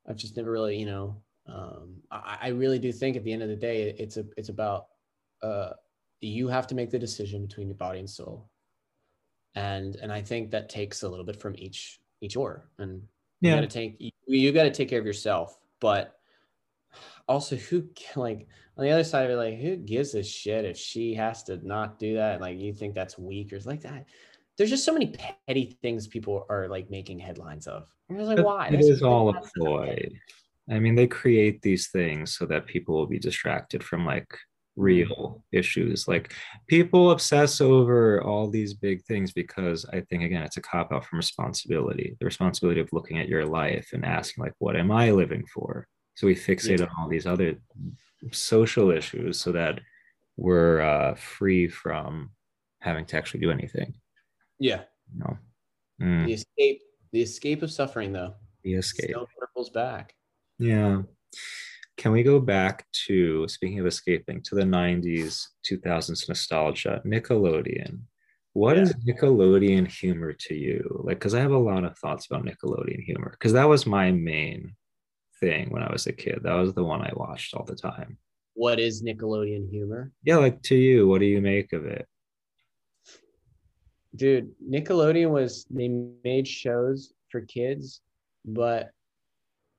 I've 0.07 0.15
just 0.15 0.37
never 0.37 0.51
really, 0.51 0.77
you 0.77 0.85
know, 0.85 1.21
um, 1.47 1.97
I, 2.11 2.37
I, 2.41 2.47
really 2.49 2.79
do 2.79 2.91
think 2.91 3.17
at 3.17 3.23
the 3.23 3.33
end 3.33 3.43
of 3.43 3.49
the 3.49 3.55
day, 3.55 3.93
it's 3.97 4.17
a, 4.17 4.25
it's 4.37 4.49
about, 4.49 4.85
uh, 5.41 5.71
you 6.23 6.47
have 6.47 6.67
to 6.67 6.75
make 6.75 6.89
the 6.89 6.99
decision 6.99 7.45
between 7.45 7.67
your 7.67 7.75
body 7.75 7.99
and 7.99 8.09
soul. 8.09 8.49
And, 9.55 9.95
and 9.97 10.11
I 10.11 10.21
think 10.21 10.51
that 10.51 10.69
takes 10.69 11.03
a 11.03 11.09
little 11.09 11.25
bit 11.25 11.39
from 11.39 11.55
each, 11.57 11.99
each 12.21 12.35
or, 12.35 12.69
and 12.79 13.03
yeah. 13.41 13.49
you 13.49 13.49
yeah. 13.49 13.55
gotta 13.55 13.67
take, 13.67 13.95
you, 13.99 14.11
you 14.27 14.51
gotta 14.51 14.71
take 14.71 14.89
care 14.89 14.99
of 14.99 15.05
yourself, 15.05 15.59
but 15.79 16.17
also 17.27 17.55
who 17.55 17.87
like 18.15 18.47
on 18.77 18.85
the 18.85 18.91
other 18.91 19.03
side 19.03 19.25
of 19.25 19.31
it, 19.31 19.35
like 19.35 19.59
who 19.59 19.75
gives 19.75 20.15
a 20.15 20.23
shit 20.23 20.65
if 20.65 20.77
she 20.77 21.13
has 21.13 21.43
to 21.43 21.65
not 21.65 21.99
do 21.99 22.15
that? 22.15 22.41
Like 22.41 22.59
you 22.59 22.73
think 22.73 22.95
that's 22.95 23.17
weak 23.17 23.53
or 23.53 23.57
it's 23.57 23.65
like 23.65 23.81
that 23.81 24.05
there's 24.57 24.69
just 24.69 24.85
so 24.85 24.93
many 24.93 25.13
petty 25.47 25.77
things 25.81 26.07
people 26.07 26.45
are 26.49 26.67
like 26.67 26.89
making 26.89 27.19
headlines 27.19 27.67
of. 27.67 27.87
I'm 28.09 28.17
just 28.17 28.27
like, 28.27 28.37
but 28.37 28.45
why? 28.45 28.67
It 28.67 28.73
That's 28.73 28.87
is 28.87 29.01
all 29.01 29.29
a 29.29 29.41
ploy. 29.55 30.09
I 30.69 30.79
mean, 30.79 30.95
they 30.95 31.07
create 31.07 31.61
these 31.61 31.87
things 31.87 32.37
so 32.37 32.45
that 32.45 32.67
people 32.67 32.95
will 32.95 33.07
be 33.07 33.19
distracted 33.19 33.83
from 33.83 34.05
like 34.05 34.37
real 34.75 35.43
issues. 35.51 36.07
Like 36.07 36.33
people 36.67 37.11
obsess 37.11 37.61
over 37.61 38.21
all 38.23 38.49
these 38.49 38.73
big 38.73 39.03
things 39.03 39.31
because 39.31 39.85
I 39.85 40.01
think 40.01 40.23
again 40.23 40.43
it's 40.43 40.57
a 40.57 40.61
cop 40.61 40.91
out 40.91 41.05
from 41.05 41.17
responsibility. 41.17 42.15
The 42.19 42.25
responsibility 42.25 42.81
of 42.81 42.91
looking 42.91 43.19
at 43.19 43.27
your 43.27 43.45
life 43.45 43.89
and 43.93 44.05
asking 44.05 44.43
like, 44.43 44.53
what 44.59 44.75
am 44.75 44.91
I 44.91 45.11
living 45.11 45.45
for? 45.53 45.87
So 46.15 46.27
we 46.27 46.35
fixate 46.35 46.79
yeah. 46.79 46.85
on 46.85 46.91
all 46.97 47.07
these 47.07 47.25
other 47.25 47.55
social 48.31 48.91
issues 48.91 49.39
so 49.39 49.51
that 49.51 49.79
we're 50.37 50.81
uh, 50.81 51.15
free 51.15 51.67
from 51.67 52.31
having 52.79 53.05
to 53.05 53.17
actually 53.17 53.39
do 53.39 53.51
anything. 53.51 53.93
Yeah. 54.59 54.81
No. 55.15 55.37
Mm. 56.01 56.25
The 56.25 56.33
escape, 56.33 56.81
the 57.11 57.21
escape 57.21 57.61
of 57.61 57.71
suffering, 57.71 58.13
though. 58.13 58.35
The 58.63 58.75
escape. 58.75 59.09
Still 59.09 59.27
circles 59.39 59.69
back. 59.69 60.15
Yeah. 60.59 61.03
Can 62.03 62.11
we 62.11 62.21
go 62.21 62.37
back 62.37 62.85
to 63.05 63.47
speaking 63.47 63.79
of 63.79 63.85
escaping 63.85 64.41
to 64.41 64.55
the 64.55 64.63
90s, 64.63 65.47
2000s 65.65 66.27
nostalgia? 66.27 67.01
Nickelodeon. 67.05 68.01
What 68.51 68.75
Yeah. 68.75 68.83
is 68.83 68.93
Nickelodeon 69.07 69.87
humor 69.87 70.33
to 70.33 70.53
you? 70.53 71.01
Like, 71.05 71.19
because 71.19 71.33
I 71.33 71.39
have 71.39 71.53
a 71.53 71.57
lot 71.57 71.85
of 71.85 71.97
thoughts 71.97 72.25
about 72.25 72.43
Nickelodeon 72.43 73.01
humor, 73.05 73.29
because 73.31 73.53
that 73.53 73.69
was 73.69 73.85
my 73.85 74.11
main 74.11 74.75
thing 75.39 75.69
when 75.69 75.81
I 75.81 75.89
was 75.93 76.05
a 76.05 76.11
kid. 76.11 76.41
That 76.43 76.55
was 76.55 76.73
the 76.73 76.83
one 76.83 76.99
I 77.01 77.13
watched 77.15 77.53
all 77.53 77.63
the 77.63 77.73
time. 77.73 78.17
What 78.53 78.81
is 78.81 79.01
Nickelodeon 79.01 79.69
humor? 79.69 80.11
Yeah, 80.25 80.35
like 80.39 80.61
to 80.63 80.75
you, 80.75 81.07
what 81.07 81.19
do 81.21 81.25
you 81.25 81.39
make 81.39 81.71
of 81.71 81.85
it? 81.85 82.05
Dude, 84.13 84.53
Nickelodeon 84.61 85.29
was 85.31 85.65
they 85.69 85.87
made 85.87 86.49
shows 86.49 87.13
for 87.29 87.39
kids, 87.39 88.01
but 88.43 88.91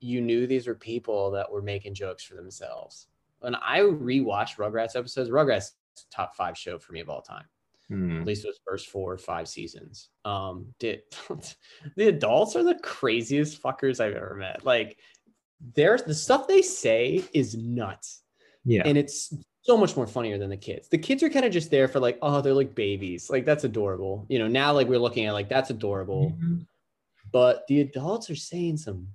you 0.05 0.21
knew 0.21 0.45
these 0.45 0.67
were 0.67 0.75
people 0.75 1.31
that 1.31 1.51
were 1.51 1.61
making 1.61 1.93
jokes 1.95 2.23
for 2.23 2.35
themselves. 2.35 3.07
When 3.39 3.55
I 3.55 3.79
rewatched 3.79 4.57
Rugrats 4.57 4.95
episodes, 4.95 5.29
Rugrats 5.29 5.71
top 6.11 6.35
five 6.35 6.57
show 6.57 6.77
for 6.77 6.93
me 6.93 6.99
of 6.99 7.09
all 7.09 7.21
time. 7.21 7.45
Hmm. 7.87 8.19
At 8.21 8.25
least 8.27 8.43
those 8.43 8.59
first 8.67 8.87
four 8.89 9.13
or 9.13 9.17
five 9.17 9.47
seasons. 9.47 10.09
Um, 10.23 10.67
did 10.79 11.01
the 11.95 12.07
adults 12.07 12.55
are 12.55 12.63
the 12.63 12.79
craziest 12.81 13.61
fuckers 13.61 13.99
I've 13.99 14.15
ever 14.15 14.35
met. 14.35 14.65
Like, 14.65 14.97
there's 15.75 16.03
the 16.03 16.13
stuff 16.13 16.47
they 16.47 16.61
say 16.61 17.23
is 17.33 17.55
nuts 17.55 18.21
Yeah. 18.65 18.83
and 18.85 18.97
it's 18.97 19.33
so 19.61 19.77
much 19.77 19.95
more 19.95 20.05
funnier 20.07 20.37
than 20.37 20.49
the 20.49 20.57
kids. 20.57 20.89
The 20.89 20.97
kids 20.97 21.23
are 21.23 21.29
kind 21.29 21.45
of 21.45 21.51
just 21.51 21.71
there 21.71 21.87
for 21.87 21.99
like, 21.99 22.19
oh, 22.21 22.41
they're 22.41 22.53
like 22.53 22.75
babies. 22.75 23.29
Like 23.31 23.45
that's 23.45 23.63
adorable. 23.63 24.25
You 24.29 24.37
know, 24.39 24.47
now 24.47 24.73
like 24.73 24.87
we're 24.87 24.99
looking 24.99 25.25
at 25.25 25.33
like 25.33 25.49
that's 25.49 25.69
adorable. 25.71 26.31
Mhm. 26.39 26.65
But 27.31 27.65
the 27.67 27.81
adults 27.81 28.29
are 28.29 28.35
saying 28.35 28.77
some, 28.77 29.07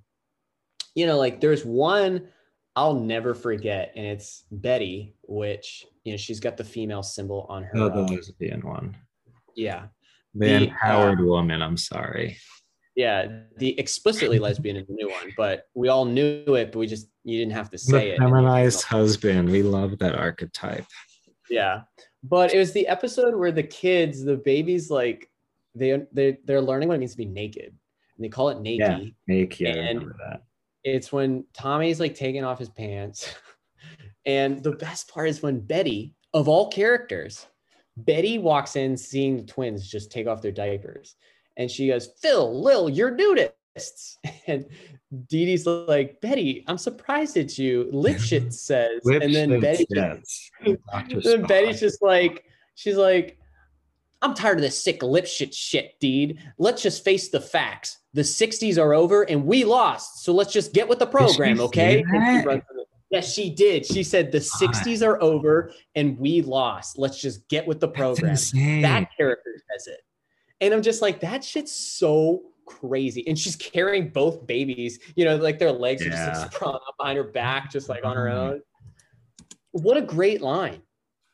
you 0.95 1.05
know, 1.05 1.17
like 1.17 1.41
there's 1.41 1.63
one 1.65 2.27
I'll 2.75 2.93
never 2.99 3.33
forget, 3.33 3.91
and 3.95 4.05
it's 4.05 4.45
Betty, 4.51 5.15
which 5.23 5.85
you 6.03 6.13
know 6.13 6.17
she's 6.17 6.39
got 6.39 6.57
the 6.57 6.63
female 6.63 7.03
symbol 7.03 7.45
on 7.49 7.63
her. 7.63 7.71
Oh, 7.75 7.89
the 7.89 8.01
lesbian 8.13 8.61
one. 8.61 8.95
yeah, 9.55 9.87
The, 10.33 10.47
The, 10.47 10.55
uh, 10.55 10.59
empowered 10.61 11.19
woman. 11.19 11.61
I'm 11.61 11.77
sorry. 11.77 12.37
yeah, 12.95 13.39
the 13.57 13.77
explicitly 13.79 14.39
lesbian 14.39 14.77
is 14.77 14.87
the 14.87 14.93
new 14.93 15.09
one, 15.09 15.33
but 15.37 15.65
we 15.75 15.89
all 15.89 16.05
knew 16.05 16.43
it, 16.55 16.71
but 16.71 16.79
we 16.79 16.87
just 16.87 17.07
you 17.23 17.37
didn't 17.37 17.53
have 17.53 17.69
to 17.71 17.77
say 17.77 18.09
The 18.09 18.13
it. 18.15 18.19
feminized 18.19 18.83
husband. 18.83 19.49
We 19.49 19.63
love 19.63 19.99
that 19.99 20.15
archetype. 20.15 20.85
Yeah. 21.49 21.81
But 22.23 22.53
it 22.53 22.57
was 22.59 22.71
the 22.71 22.87
episode 22.87 23.35
where 23.35 23.51
the 23.51 23.63
kids, 23.63 24.23
the 24.23 24.37
babies, 24.37 24.89
like 24.89 25.29
they 25.75 26.03
they 26.13 26.37
they're 26.45 26.61
learning 26.61 26.87
what 26.87 26.95
it 26.95 26.99
means 26.99 27.11
to 27.11 27.17
be 27.17 27.25
naked. 27.25 27.75
And 28.15 28.23
they 28.25 28.29
call 28.29 28.49
it 28.49 28.61
naked. 28.61 29.13
Yeah, 29.27 29.69
I 29.69 29.71
And- 29.71 29.99
remember 29.99 30.15
that. 30.29 30.43
It's 30.83 31.11
when 31.11 31.45
Tommy's 31.53 31.99
like 31.99 32.15
taking 32.15 32.43
off 32.43 32.59
his 32.59 32.69
pants. 32.69 33.33
and 34.25 34.63
the 34.63 34.71
best 34.71 35.09
part 35.09 35.29
is 35.29 35.41
when 35.41 35.59
Betty, 35.59 36.15
of 36.33 36.47
all 36.47 36.69
characters, 36.69 37.45
Betty 37.97 38.39
walks 38.39 38.75
in 38.75 38.97
seeing 38.97 39.37
the 39.37 39.43
twins 39.43 39.89
just 39.89 40.11
take 40.11 40.27
off 40.27 40.41
their 40.41 40.51
diapers. 40.51 41.15
And 41.57 41.69
she 41.69 41.87
goes, 41.87 42.09
Phil, 42.21 42.61
Lil, 42.61 42.89
you're 42.89 43.15
nudists. 43.15 44.17
And 44.47 44.65
Dee 45.29 45.45
Dee's 45.45 45.65
like, 45.65 46.19
Betty, 46.19 46.65
I'm 46.67 46.77
surprised 46.77 47.37
at 47.37 47.57
you. 47.57 47.89
Lipschitz 47.93 48.53
says. 48.67 48.99
and 49.05 49.33
then 49.33 49.59
Betty. 49.61 49.85
Then 49.93 51.43
Betty's 51.43 51.79
just 51.79 52.01
like, 52.01 52.43
she's 52.75 52.97
like, 52.97 53.37
I'm 54.21 54.33
tired 54.35 54.57
of 54.57 54.61
this 54.61 54.81
sick 54.83 55.01
Lipschitz 55.01 55.55
shit, 55.55 55.99
dude. 55.99 56.37
Let's 56.57 56.81
just 56.83 57.03
face 57.03 57.29
the 57.29 57.41
facts. 57.41 57.97
The 58.13 58.21
60s 58.21 58.77
are 58.81 58.93
over 58.93 59.23
and 59.23 59.45
we 59.45 59.63
lost. 59.63 60.23
So 60.23 60.33
let's 60.33 60.53
just 60.53 60.73
get 60.73 60.87
with 60.87 60.99
the 60.99 61.07
program, 61.07 61.59
okay? 61.61 62.03
say 62.03 62.05
And 62.07 62.09
she 62.09 62.37
that? 62.37 62.45
runs 62.45 62.61
to 62.67 62.73
the- 62.75 62.85
Yes, 63.09 63.33
she 63.33 63.49
did. 63.49 63.85
She 63.85 64.03
said 64.03 64.31
the 64.31 64.37
60s 64.39 65.05
are 65.05 65.21
over 65.21 65.73
and 65.95 66.17
we 66.17 66.41
lost. 66.41 66.97
Let's 66.97 67.19
just 67.19 67.45
get 67.49 67.67
with 67.67 67.79
the 67.81 67.87
program. 67.89 68.35
That 68.35 69.07
character 69.17 69.51
says 69.71 69.87
it. 69.87 69.99
And 70.61 70.73
I'm 70.73 70.81
just 70.81 71.01
like, 71.01 71.19
that 71.21 71.43
shit's 71.43 71.73
so 71.73 72.43
crazy. 72.65 73.27
And 73.27 73.37
she's 73.37 73.55
carrying 73.57 74.09
both 74.09 74.45
babies, 74.47 74.99
you 75.15 75.25
know, 75.25 75.35
like 75.35 75.59
their 75.59 75.71
legs 75.73 76.03
are 76.03 76.09
just 76.09 76.17
Yeah. 76.19 76.37
like 76.39 76.53
sprawling 76.53 76.79
up 76.87 76.95
behind 76.97 77.17
her 77.17 77.23
back, 77.25 77.69
just 77.71 77.89
like 77.89 78.05
on 78.05 78.15
her 78.15 78.27
Mhm. 78.27 78.33
own. 78.53 78.61
What 79.71 79.97
a 79.97 80.01
great 80.01 80.41
line. 80.41 80.81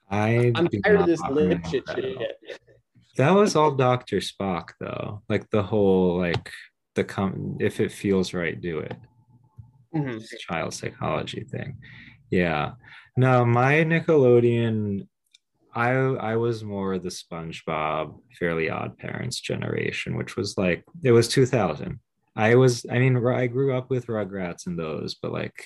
I 0.10 0.52
I'm 0.56 0.68
tired 0.84 1.02
of 1.02 1.06
this 1.06 1.22
lip 1.30 1.60
shit 1.70 1.86
that 3.18 3.24
at 3.24 3.30
all. 3.30 3.36
shit. 3.36 3.36
That 3.36 3.40
was 3.42 3.56
all 3.56 3.72
Dr. 3.76 4.18
Spock 4.18 4.70
though. 4.80 5.22
Like 5.30 5.50
the 5.50 5.64
whole 5.64 6.18
like 6.18 6.52
the 6.96 7.04
com 7.04 7.58
if 7.60 7.80
it 7.80 7.92
feels 7.92 8.34
right, 8.34 8.60
do 8.60 8.80
it. 8.80 8.96
Mhm. 9.96 10.24
child 10.40 10.74
psychology 10.74 11.44
thing. 11.44 11.78
Yeah. 12.30 12.74
No, 13.16 13.46
my 13.46 13.76
Nickelodeon, 13.76 15.08
I 15.74 15.90
I 15.92 16.36
was 16.36 16.64
more 16.64 17.00
the 17.00 17.10
SpongeBob, 17.10 18.20
Fairly 18.40 18.70
Odd 18.70 18.98
Parents 18.98 19.40
generation, 19.40 20.18
which 20.18 20.36
was 20.36 20.58
like 20.58 20.84
it 21.04 21.12
was 21.12 21.28
2000. 21.28 22.00
I 22.36 22.54
was, 22.54 22.86
I 22.92 23.00
mean, 23.00 23.18
I 23.26 23.48
grew 23.48 23.76
up 23.76 23.90
with 23.90 24.06
Rugrats 24.06 24.68
and 24.68 24.78
those, 24.78 25.16
but 25.16 25.32
like 25.32 25.66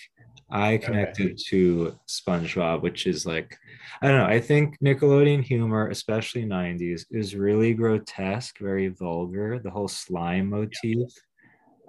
I 0.49 0.77
connected 0.77 1.37
to 1.47 1.97
SpongeBob, 2.07 2.81
which 2.81 3.07
is 3.07 3.25
like, 3.25 3.57
I 4.01 4.07
don't 4.07 4.17
know. 4.17 4.25
I 4.25 4.39
think 4.39 4.77
Nickelodeon 4.79 5.43
humor, 5.43 5.89
especially 5.89 6.45
90s, 6.45 7.05
is 7.11 7.35
really 7.35 7.73
grotesque, 7.73 8.57
very 8.59 8.89
vulgar. 8.89 9.59
The 9.59 9.71
whole 9.71 9.87
slime 9.87 10.49
motif. 10.49 11.09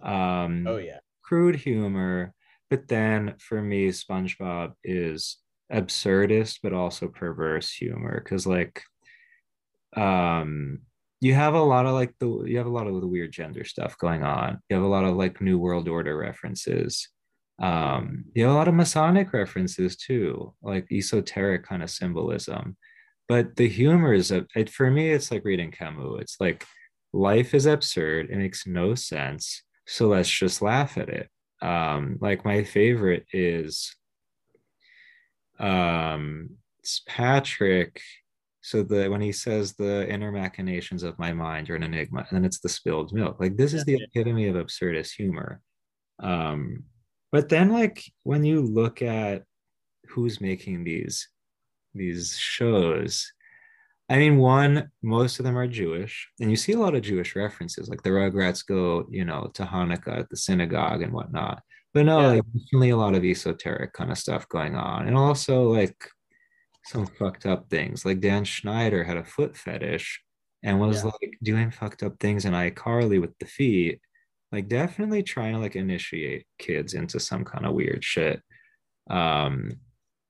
Um, 0.02 0.66
Oh 0.66 0.78
yeah. 0.78 0.98
crude 1.22 1.56
humor, 1.56 2.34
but 2.70 2.88
then 2.88 3.34
for 3.38 3.62
me, 3.62 3.88
SpongeBob 3.88 4.72
is 4.84 5.38
absurdist 5.72 6.58
but 6.62 6.72
also 6.74 7.08
perverse 7.08 7.72
humor 7.72 8.20
because 8.22 8.46
like 8.46 8.82
um 9.96 10.80
you 11.20 11.32
have 11.34 11.54
a 11.54 11.62
lot 11.62 11.86
of 11.86 11.94
like 11.94 12.12
the 12.18 12.44
you 12.44 12.58
have 12.58 12.66
a 12.66 12.70
lot 12.70 12.86
of 12.86 13.00
the 13.00 13.06
weird 13.06 13.32
gender 13.32 13.64
stuff 13.64 13.96
going 13.98 14.22
on 14.22 14.58
you 14.68 14.76
have 14.76 14.84
a 14.84 14.88
lot 14.88 15.04
of 15.04 15.16
like 15.16 15.40
new 15.40 15.58
world 15.58 15.88
order 15.88 16.16
references 16.16 17.08
um 17.62 18.24
you 18.34 18.44
know 18.44 18.52
a 18.52 18.58
lot 18.58 18.66
of 18.66 18.74
masonic 18.74 19.32
references 19.32 19.96
too 19.96 20.52
like 20.62 20.90
esoteric 20.90 21.64
kind 21.64 21.82
of 21.82 21.90
symbolism. 21.90 22.76
But 23.28 23.56
the 23.56 23.68
humor 23.68 24.12
is 24.12 24.32
a, 24.32 24.44
it, 24.56 24.68
for 24.68 24.90
me 24.90 25.10
it's 25.10 25.30
like 25.30 25.44
reading 25.44 25.70
camus. 25.70 26.20
It's 26.20 26.36
like 26.40 26.66
life 27.12 27.54
is 27.54 27.66
absurd. 27.66 28.30
It 28.30 28.36
makes 28.36 28.66
no 28.66 28.94
sense. 28.96 29.62
So 29.86 30.08
let's 30.08 30.28
just 30.28 30.60
laugh 30.60 30.98
at 30.98 31.08
it. 31.08 31.28
Um 31.62 32.18
like 32.20 32.44
my 32.44 32.64
favorite 32.64 33.26
is 33.32 33.94
um 35.60 36.50
it's 36.80 37.02
patrick. 37.06 38.00
So 38.60 38.82
the 38.82 39.08
when 39.08 39.20
he 39.20 39.30
says 39.30 39.74
the 39.74 40.08
inner 40.12 40.32
machinations 40.32 41.04
of 41.04 41.16
my 41.16 41.32
mind 41.32 41.70
are 41.70 41.76
an 41.76 41.84
enigma 41.84 42.26
and 42.28 42.36
then 42.36 42.44
it's 42.44 42.58
the 42.58 42.68
spilled 42.68 43.12
milk. 43.12 43.38
Like 43.38 43.56
this 43.56 43.72
is 43.72 43.84
the 43.84 44.02
epitome 44.02 44.48
of 44.48 44.56
absurdist 44.56 45.12
humor. 45.14 45.60
Um 46.20 46.84
but 47.32 47.48
then 47.48 47.70
like 47.72 48.04
when 48.22 48.44
you 48.44 48.60
look 48.60 49.02
at 49.02 49.42
who's 50.08 50.40
making 50.40 50.84
these 50.84 51.28
these 51.94 52.36
shows 52.38 53.32
I 54.08 54.18
mean, 54.18 54.36
one, 54.36 54.90
most 55.02 55.38
of 55.38 55.44
them 55.46 55.56
are 55.56 55.66
Jewish, 55.66 56.28
and 56.38 56.50
you 56.50 56.56
see 56.56 56.72
a 56.72 56.78
lot 56.78 56.94
of 56.94 57.00
Jewish 57.00 57.34
references, 57.34 57.88
like 57.88 58.02
the 58.02 58.10
Rugrats 58.10 58.66
go, 58.66 59.06
you 59.08 59.24
know, 59.24 59.50
to 59.54 59.62
Hanukkah 59.64 60.18
at 60.18 60.28
the 60.28 60.36
synagogue 60.36 61.00
and 61.00 61.14
whatnot. 61.14 61.62
But 61.94 62.04
no, 62.06 62.20
Yeah. 62.20 62.26
like 62.26 62.42
definitely 62.52 62.90
a 62.90 62.96
lot 62.98 63.14
of 63.14 63.24
esoteric 63.24 63.94
kind 63.94 64.10
of 64.10 64.18
stuff 64.18 64.46
going 64.50 64.74
on, 64.74 65.06
and 65.06 65.16
also 65.16 65.62
like 65.72 65.96
some 66.84 67.06
fucked 67.06 67.46
up 67.46 67.70
things. 67.70 68.04
Like 68.04 68.20
Dan 68.20 68.44
Schneider 68.44 69.02
had 69.02 69.16
a 69.16 69.24
foot 69.24 69.56
fetish 69.56 70.20
and 70.62 70.78
was 70.78 70.98
Yeah. 71.04 71.04
like 71.22 71.38
doing 71.42 71.70
fucked 71.70 72.02
up 72.02 72.18
things 72.20 72.44
in 72.44 72.52
iCarly 72.52 73.18
with 73.18 73.38
the 73.38 73.46
feet, 73.46 74.02
like 74.52 74.68
definitely 74.68 75.22
trying 75.22 75.54
to 75.54 75.58
like 75.60 75.76
initiate 75.76 76.46
kids 76.58 76.94
into 76.94 77.18
some 77.18 77.44
kind 77.44 77.66
of 77.66 77.72
weird 77.72 78.04
shit. 78.04 78.40
Um, 79.10 79.70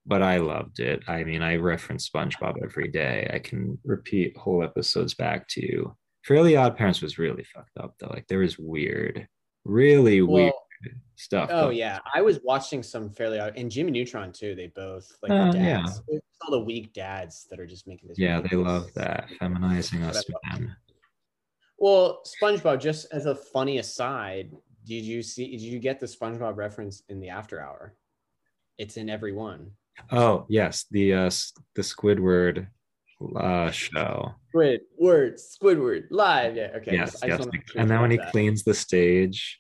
but 0.07 0.23
I 0.23 0.39
loved 0.39 0.81
it. 0.81 1.03
I 1.09 1.23
mean, 1.25 1.43
I 1.43 1.57
reference 1.57 2.09
SpongeBob 2.09 2.63
every 2.63 2.89
day. 2.89 3.31
I 3.33 3.39
can 3.39 3.79
repeat 3.85 4.37
whole 4.37 4.65
episodes 4.65 5.15
back 5.15 5.47
to 5.49 5.61
you. 5.61 5.97
Fairly 6.25 6.57
Odd 6.57 6.77
Parents 6.77 7.03
was 7.03 7.19
really 7.19 7.45
fucked 7.45 7.77
up 7.79 7.95
though. 7.99 8.09
Like 8.09 8.27
there 8.29 8.39
was 8.41 8.59
weird, 8.59 9.27
really 9.65 10.23
weird 10.23 10.53
Well, 10.53 10.93
stuff. 11.17 11.51
oh 11.53 11.71
yeah, 11.71 11.99
I 12.15 12.23
was 12.23 12.41
watching 12.45 12.83
some 12.83 13.11
fairly 13.11 13.39
odd 13.39 13.55
and 13.57 13.71
Jimmy 13.71 13.91
Neutron 13.93 14.33
too. 14.33 14.55
They 14.55 14.69
both 14.69 15.09
like 15.23 15.31
the 15.31 15.59
Oh, 15.59 15.63
yeah. 15.63 15.79
dads. 15.83 16.01
It's 16.09 16.27
all 16.45 16.51
the 16.53 16.65
weak 16.65 16.93
dads 16.93 17.47
that 17.51 17.61
are 17.61 17.67
just 17.67 17.87
making 17.87 18.09
this. 18.09 18.19
Yeah, 18.19 18.41
they 18.41 18.57
love 18.57 18.93
that 18.95 19.29
feminizing 19.41 20.03
us 20.05 20.25
men. 20.51 20.75
Well, 21.83 22.23
SpongeBob. 22.41 22.79
Just 22.81 23.09
as 23.13 23.27
a 23.27 23.35
funny 23.35 23.79
aside, 23.79 24.53
did 24.87 25.05
you 25.05 25.21
see? 25.21 25.51
Did 25.51 25.61
you 25.63 25.81
get 25.81 25.99
the 25.99 26.07
SpongeBob 26.07 26.57
reference 26.57 27.03
in 27.09 27.19
the 27.19 27.29
After 27.29 27.61
Hour? 27.61 27.97
It's 28.79 28.97
in 28.97 29.11
every 29.11 29.33
one. 29.33 29.73
Oh 30.13 30.47
yes, 30.49 30.87
the 30.93 31.13
uh 31.13 31.31
the 31.75 31.83
Squidward 31.83 32.69
uh 33.35 33.73
show. 33.73 34.33
Squid 34.51 34.83
word, 34.97 35.39
Squidward 35.39 36.05
live. 36.11 36.55
Yeah. 36.57 36.71
Okay. 36.77 36.93
yes, 36.93 37.21
I 37.21 37.27
yes. 37.27 37.41
wanna 37.41 37.51
make 37.53 37.69
sure 37.69 37.81
And 37.81 37.91
then 37.91 38.01
when 38.01 38.13
he 38.13 38.17
that. 38.19 38.31
cleans 38.31 38.63
the 38.63 38.75
stage, 38.75 39.59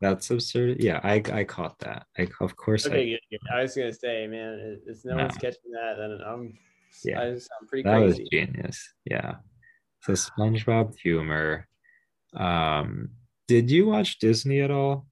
that's 0.00 0.30
absurd. 0.30 0.82
Yeah, 0.82 1.00
I 1.04 1.22
I 1.30 1.44
caught 1.44 1.78
that. 1.80 2.06
I 2.18 2.28
of 2.40 2.56
course 2.56 2.86
I 2.86 2.90
Okay, 2.92 3.20
good. 3.30 3.40
I 3.54 3.60
was 3.60 3.76
gonna 3.76 3.92
say, 3.92 4.26
man, 4.26 4.80
if- 4.86 5.04
no, 5.04 5.16
No. 5.16 5.24
one's 5.24 5.36
catching 5.36 5.70
that, 5.72 5.96
then 5.98 6.18
I'm, 6.26 6.58
Yeah. 7.04 7.20
I 7.20 7.24
sound 7.36 7.68
pretty 7.68 7.82
that 7.82 7.98
was 7.98 8.14
crazy. 8.16 8.28
genius. 8.32 8.94
Yeah. 9.04 9.34
So 10.02 10.12
SpongeBob 10.14 10.96
humor. 10.98 11.66
Um, 12.34 13.10
did 13.48 13.70
you 13.70 13.86
watch 13.86 14.18
Disney 14.18 14.60
at 14.60 14.70
all? 14.70 15.06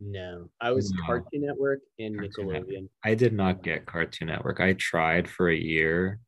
No, 0.00 0.50
I 0.60 0.72
was 0.72 0.92
No. 0.92 1.02
Cartoon 1.06 1.46
Network 1.46 1.80
and 1.98 2.18
Cartoon 2.18 2.48
Network. 2.48 2.68
Nickelodeon. 2.68 2.88
I 3.04 3.14
did 3.14 3.32
not 3.32 3.62
get 3.62 3.86
Cartoon 3.86 4.28
Network. 4.28 4.60
I 4.60 4.74
tried 4.74 5.28
for 5.28 5.48
a 5.48 5.56
year, 5.56 6.20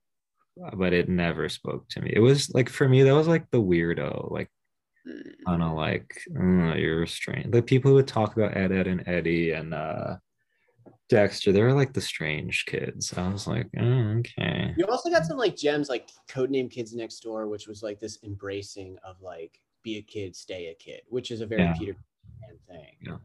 but 0.75 0.93
it 0.95 1.09
never 1.09 1.49
spoke 1.51 1.87
to 1.91 2.01
me. 2.01 2.13
It 2.15 2.21
was 2.21 2.51
like 2.55 2.71
for 2.71 2.89
me, 2.89 3.03
that 3.03 3.15
was 3.15 3.29
like 3.29 3.51
the 3.51 3.61
weirdo, 3.61 4.31
like 4.31 4.49
kind 5.47 5.63
of 5.63 5.77
like 5.77 6.11
"Oh, 6.39 6.75
you're 6.75 7.07
strange. 7.07 7.51
The 7.51 7.63
people 7.63 7.91
who 7.91 7.97
would 7.97 8.09
talk 8.09 8.37
about 8.37 8.57
Ed, 8.57 8.73
Edd, 8.73 8.87
and 8.87 9.07
Eddy 9.07 9.51
and 9.53 9.75
uh 9.75 10.17
Dexter, 11.09 11.53
they 11.53 11.63
were 11.63 11.73
like 11.73 11.93
the 11.95 12.01
strange 12.01 12.67
kids. 12.67 13.13
I 13.17 13.29
was 13.29 13.47
like, 13.47 13.69
oh, 13.79 13.83
okay. 14.21 14.75
You 14.77 14.87
also 14.87 15.11
got 15.11 15.25
some 15.25 15.39
like 15.39 15.57
gems 15.57 15.89
like 15.89 16.11
Codename 16.29 16.71
Kids 16.71 16.95
Next 16.95 17.21
Door, 17.21 17.49
which 17.49 17.67
was 17.67 17.83
like 17.83 17.99
this 17.99 18.19
embracing 18.23 18.99
of 19.03 19.21
like 19.23 19.61
be 19.83 19.97
a 19.99 20.03
kid, 20.03 20.37
stay 20.37 20.67
a 20.67 20.75
kid, 20.75 21.03
which 21.09 21.31
is 21.31 21.41
a 21.41 21.47
very 21.47 21.63
Yeah. 21.63 21.75
Peter 21.79 21.95
Pan 22.43 22.59
thing. 22.69 22.97
Yeah. 23.01 23.17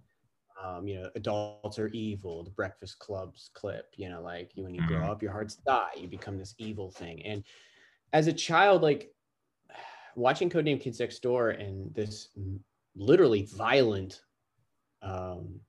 Um, 0.64 0.88
you 0.88 1.02
know, 1.02 1.10
adults 1.16 1.78
are 1.78 1.90
evil, 1.90 2.44
the 2.44 2.52
Breakfast 2.52 3.00
Club's 3.00 3.50
clip, 3.54 3.94
you 3.98 4.08
know, 4.10 4.22
like 4.22 4.56
you 4.56 4.64
when 4.64 4.74
you 4.74 4.86
grow 4.88 5.02
Mhm. 5.02 5.10
up, 5.10 5.22
your 5.22 5.32
hearts 5.34 5.56
die, 5.56 5.92
you 5.98 6.08
become 6.08 6.38
this 6.38 6.56
evil 6.58 6.90
thing. 6.90 7.22
And 7.26 7.44
as 8.14 8.28
a 8.28 8.34
child, 8.34 8.82
like 8.82 9.14
watching 10.16 10.50
Codename 10.50 10.80
Kids 10.80 11.00
Next 11.00 11.20
Door 11.20 11.50
and 11.52 11.94
this 11.94 12.30
literally 12.96 13.42
violent 13.44 14.24
um 15.02 15.60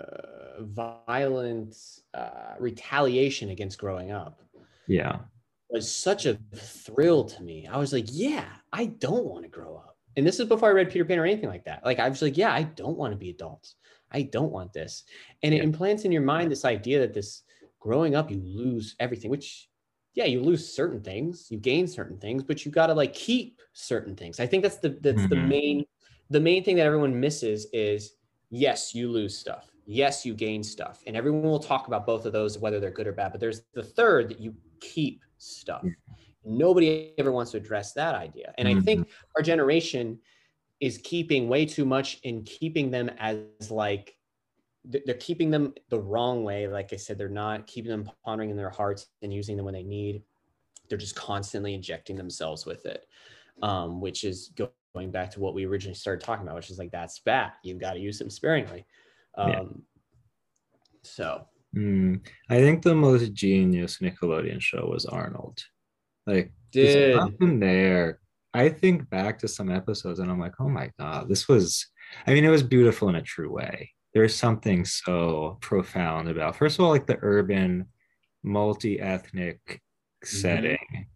uh, 0.00 0.62
violent 0.62 1.76
uh, 2.14 2.54
retaliation 2.58 3.50
against 3.50 3.78
growing 3.78 4.10
up 4.10 4.42
Yeah. 4.86 5.26
was 5.68 5.90
such 5.90 6.26
a 6.26 6.34
thrill 6.54 7.24
to 7.24 7.42
me. 7.42 7.66
I 7.66 7.76
was 7.76 7.92
like, 7.92 8.06
yeah, 8.08 8.56
I 8.72 8.86
don't 8.86 9.24
want 9.24 9.42
to 9.44 9.48
grow 9.48 9.76
up. 9.76 9.98
And 10.16 10.26
this 10.26 10.40
is 10.40 10.48
before 10.48 10.68
I 10.68 10.72
read 10.72 10.90
Peter 10.90 11.04
Pan 11.04 11.18
or 11.18 11.24
anything 11.26 11.48
like 11.48 11.64
that. 11.64 11.84
Like 11.84 11.98
I 11.98 12.08
was 12.08 12.22
like, 12.22 12.36
yeah, 12.36 12.52
I 12.52 12.62
don't 12.62 12.96
want 12.96 13.12
to 13.12 13.18
be 13.18 13.30
adults. 13.30 13.74
I 14.12 14.22
don't 14.22 14.52
want 14.52 14.72
this. 14.72 15.04
And 15.42 15.52
it 15.52 15.62
implants 15.62 16.04
in 16.04 16.12
your 16.12 16.22
mind 16.22 16.50
this 16.50 16.64
idea 16.64 17.00
that 17.00 17.12
this 17.12 17.42
growing 17.80 18.14
up, 18.14 18.30
you 18.30 18.38
lose 18.40 18.94
everything, 19.00 19.30
which 19.30 19.68
yeah, 20.14 20.24
you 20.24 20.40
lose 20.40 20.72
certain 20.72 21.02
things, 21.02 21.50
you 21.50 21.58
gain 21.58 21.86
certain 21.86 22.18
things, 22.18 22.42
but 22.42 22.64
you 22.64 22.70
got 22.72 22.86
to 22.86 22.94
like 22.94 23.12
keep 23.12 23.60
certain 23.74 24.16
things. 24.16 24.40
I 24.40 24.46
think 24.46 24.62
that's 24.62 24.78
the 24.78 24.98
that's 25.02 25.26
the 25.26 25.36
Mhm. 25.36 25.48
main 25.48 25.84
the 26.30 26.40
main 26.40 26.64
thing 26.64 26.76
that 26.76 26.86
everyone 26.86 27.20
misses 27.20 27.66
is 27.72 28.14
yes, 28.48 28.94
you 28.94 29.10
lose 29.10 29.36
stuff. 29.36 29.70
Yes, 29.86 30.26
you 30.26 30.34
gain 30.34 30.62
stuff. 30.64 31.02
And 31.06 31.16
everyone 31.16 31.42
will 31.42 31.60
talk 31.60 31.86
about 31.86 32.04
both 32.04 32.26
of 32.26 32.32
those, 32.32 32.58
whether 32.58 32.80
they're 32.80 32.90
good 32.90 33.06
or 33.06 33.12
bad. 33.12 33.30
But 33.30 33.40
there's 33.40 33.62
the 33.72 33.82
third 33.82 34.28
that 34.30 34.40
you 34.40 34.54
keep 34.80 35.22
stuff. 35.38 35.84
Nobody 36.44 37.12
ever 37.18 37.32
wants 37.32 37.52
to 37.52 37.56
address 37.56 37.92
that 37.92 38.14
idea. 38.14 38.52
And 38.58 38.68
I 38.68 38.80
think 38.80 39.08
our 39.36 39.42
generation 39.42 40.18
is 40.80 40.98
keeping 40.98 41.48
way 41.48 41.64
too 41.64 41.84
much 41.84 42.18
in 42.24 42.42
keeping 42.44 42.90
them 42.90 43.10
as 43.18 43.70
like 43.70 44.16
they're 44.84 45.14
keeping 45.16 45.50
them 45.50 45.74
the 45.88 45.98
wrong 45.98 46.44
way. 46.44 46.68
Like 46.68 46.92
I 46.92 46.96
said, 46.96 47.18
they're 47.18 47.28
not 47.28 47.66
keeping 47.66 47.90
them 47.90 48.08
pondering 48.24 48.50
in 48.50 48.56
their 48.56 48.70
hearts 48.70 49.06
and 49.22 49.32
using 49.32 49.56
them 49.56 49.64
when 49.64 49.74
they 49.74 49.82
need. 49.82 50.22
They're 50.88 50.98
just 50.98 51.16
constantly 51.16 51.74
injecting 51.74 52.16
themselves 52.16 52.66
with 52.66 52.86
it, 52.86 53.06
um, 53.62 54.00
which 54.00 54.22
is 54.22 54.52
going 54.94 55.10
back 55.10 55.30
to 55.32 55.40
what 55.40 55.54
we 55.54 55.64
originally 55.64 55.96
started 55.96 56.24
talking 56.24 56.46
about, 56.46 56.54
which 56.54 56.70
is 56.70 56.78
like 56.78 56.92
that's 56.92 57.18
bad. 57.18 57.52
You've 57.64 57.80
got 57.80 57.94
to 57.94 58.00
use 58.00 58.18
them 58.18 58.30
sparingly. 58.30 58.86
Um, 59.36 59.50
Yeah. 59.50 59.62
So 61.02 61.46
Mm, 61.76 62.26
I 62.48 62.58
think 62.58 62.82
the 62.82 62.94
most 62.94 63.32
genius 63.34 63.98
Nickelodeon 63.98 64.60
show 64.60 64.86
was 64.86 65.04
Arnold. 65.04 65.62
Like, 66.26 66.52
did 66.72 67.18
there. 67.60 68.20
I 68.54 68.70
think 68.70 69.10
back 69.10 69.38
to 69.40 69.48
some 69.48 69.70
episodes 69.70 70.18
and 70.18 70.30
I'm 70.30 70.40
like, 70.40 70.54
oh 70.58 70.68
my 70.68 70.90
God, 70.98 71.28
this 71.28 71.46
was, 71.46 71.86
I 72.26 72.32
mean, 72.32 72.44
it 72.44 72.48
was 72.48 72.62
beautiful 72.62 73.08
in 73.10 73.16
a 73.16 73.22
true 73.22 73.52
way. 73.52 73.92
There's 74.14 74.34
something 74.34 74.86
so 74.86 75.58
profound 75.60 76.30
about, 76.30 76.56
first 76.56 76.78
of 76.78 76.84
all, 76.84 76.90
like 76.90 77.06
the 77.06 77.18
urban, 77.20 77.86
multi 78.42 78.98
ethnic 78.98 79.82
setting, 80.24 81.06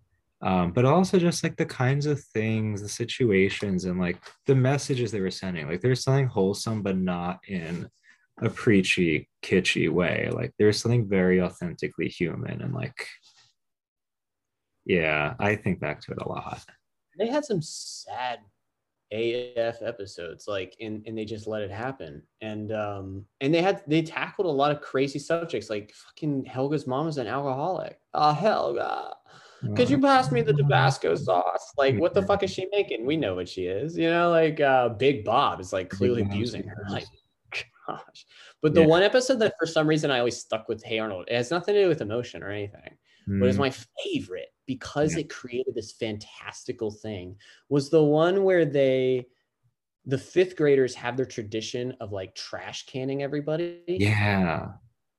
um, 0.43 0.73
but 0.73 0.85
also 0.85 1.19
just 1.19 1.43
like 1.43 1.57
the 1.57 1.65
kinds 1.65 2.05
of 2.05 2.23
things, 2.23 2.83
the 2.83 2.89
situations, 2.89 3.87
and 3.87 3.99
like 3.99 4.19
the 4.47 4.55
messages 4.55 5.11
they 5.11 5.21
were 5.21 5.31
sending. 5.31 5.67
Like, 5.67 5.81
there's 5.81 6.03
something 6.03 6.27
wholesome, 6.27 6.83
but 6.83 6.99
not 6.99 7.39
in 7.49 7.89
a 8.41 8.51
preachy, 8.51 9.29
kitschy 9.43 9.89
way. 9.91 10.29
Like, 10.33 10.53
there's 10.59 10.81
something 10.81 11.09
very 11.09 11.41
authentically 11.41 12.09
human 12.09 12.63
and 12.63 12.75
like, 12.75 13.07
yeah, 14.85 15.35
I 15.39 15.57
think 15.57 15.81
back 15.81 16.01
to 16.03 16.13
it 16.13 16.23
a 16.23 16.29
lot. 16.29 16.65
they 17.19 17.29
had 17.29 17.45
some 17.45 17.63
sad 17.63 18.41
AF 19.13 19.83
episodes, 19.83 20.47
like 20.47 20.77
and 20.81 21.03
and 21.07 21.19
they 21.19 21.25
just 21.25 21.47
let 21.47 21.63
it 21.63 21.71
happen. 21.71 22.23
And 22.41 22.73
um 22.73 23.25
and 23.41 23.53
they 23.53 23.61
had 23.61 23.83
they 23.87 24.03
tackled 24.03 24.47
a 24.47 24.51
lot 24.51 24.71
of 24.71 24.81
crazy 24.81 25.19
subjects, 25.19 25.69
like 25.69 25.93
fucking 25.93 26.45
Helga's 26.45 26.87
mom 26.87 27.09
is 27.09 27.19
an 27.19 27.27
alcoholic. 27.27 27.99
Oh 28.15 28.33
Helga, 28.33 29.15
could 29.77 29.91
you 29.91 30.01
pass 30.01 30.33
me 30.33 30.43
the 30.43 30.55
Tabasco 30.55 31.15
sauce? 31.15 31.73
Like, 31.77 31.99
what 31.99 32.15
the 32.15 32.23
fuck 32.23 32.43
is 32.43 32.51
she 32.51 32.67
making? 32.73 33.05
We 33.05 33.17
know 33.17 33.35
what 33.35 33.49
she 33.49 33.67
is, 33.67 33.97
you 33.99 34.09
know. 34.09 34.31
Like 34.31 34.61
uh 34.61 34.91
Big 34.91 35.25
Bob 35.25 35.61
is 35.61 35.73
like 35.73 35.91
clearly 35.91 36.23
abusing 36.23 36.67
her. 36.69 36.87
Like, 36.89 37.07
gosh. 37.97 38.27
But 38.63 38.75
the 38.75 38.81
Yeah. 38.81 38.87
one 38.87 39.03
episode 39.03 39.39
that 39.41 39.55
for 39.59 39.67
some 39.67 39.87
reason 39.87 40.11
I 40.11 40.19
always 40.19 40.39
stuck 40.39 40.69
with 40.69 40.83
Hey 40.85 40.99
Arnold, 40.99 41.27
it 41.29 41.35
has 41.37 41.51
nothing 41.51 41.75
to 41.75 41.83
do 41.85 41.89
with 41.89 42.01
emotion 42.01 42.43
or 42.43 42.51
anything 42.51 42.97
but 43.39 43.49
it's 43.49 43.57
Mm, 43.57 43.61
my 43.61 43.73
favorite 44.05 44.49
because 44.67 45.15
Yeah. 45.15 45.21
it 45.21 45.31
created 45.31 45.75
this 45.75 45.93
fantastical 45.93 46.91
thing 46.91 47.37
was 47.69 47.89
the 47.91 48.03
one 48.03 48.45
where 48.45 48.65
they 48.65 49.27
the 50.07 50.19
fifth 50.19 50.57
graders 50.57 50.95
have 50.95 51.17
their 51.17 51.27
tradition 51.27 51.95
of 52.01 52.13
like 52.13 52.35
trash 52.35 52.87
canning 52.87 53.23
everybody 53.23 53.83
yeah, 53.87 54.63
and 54.63 54.73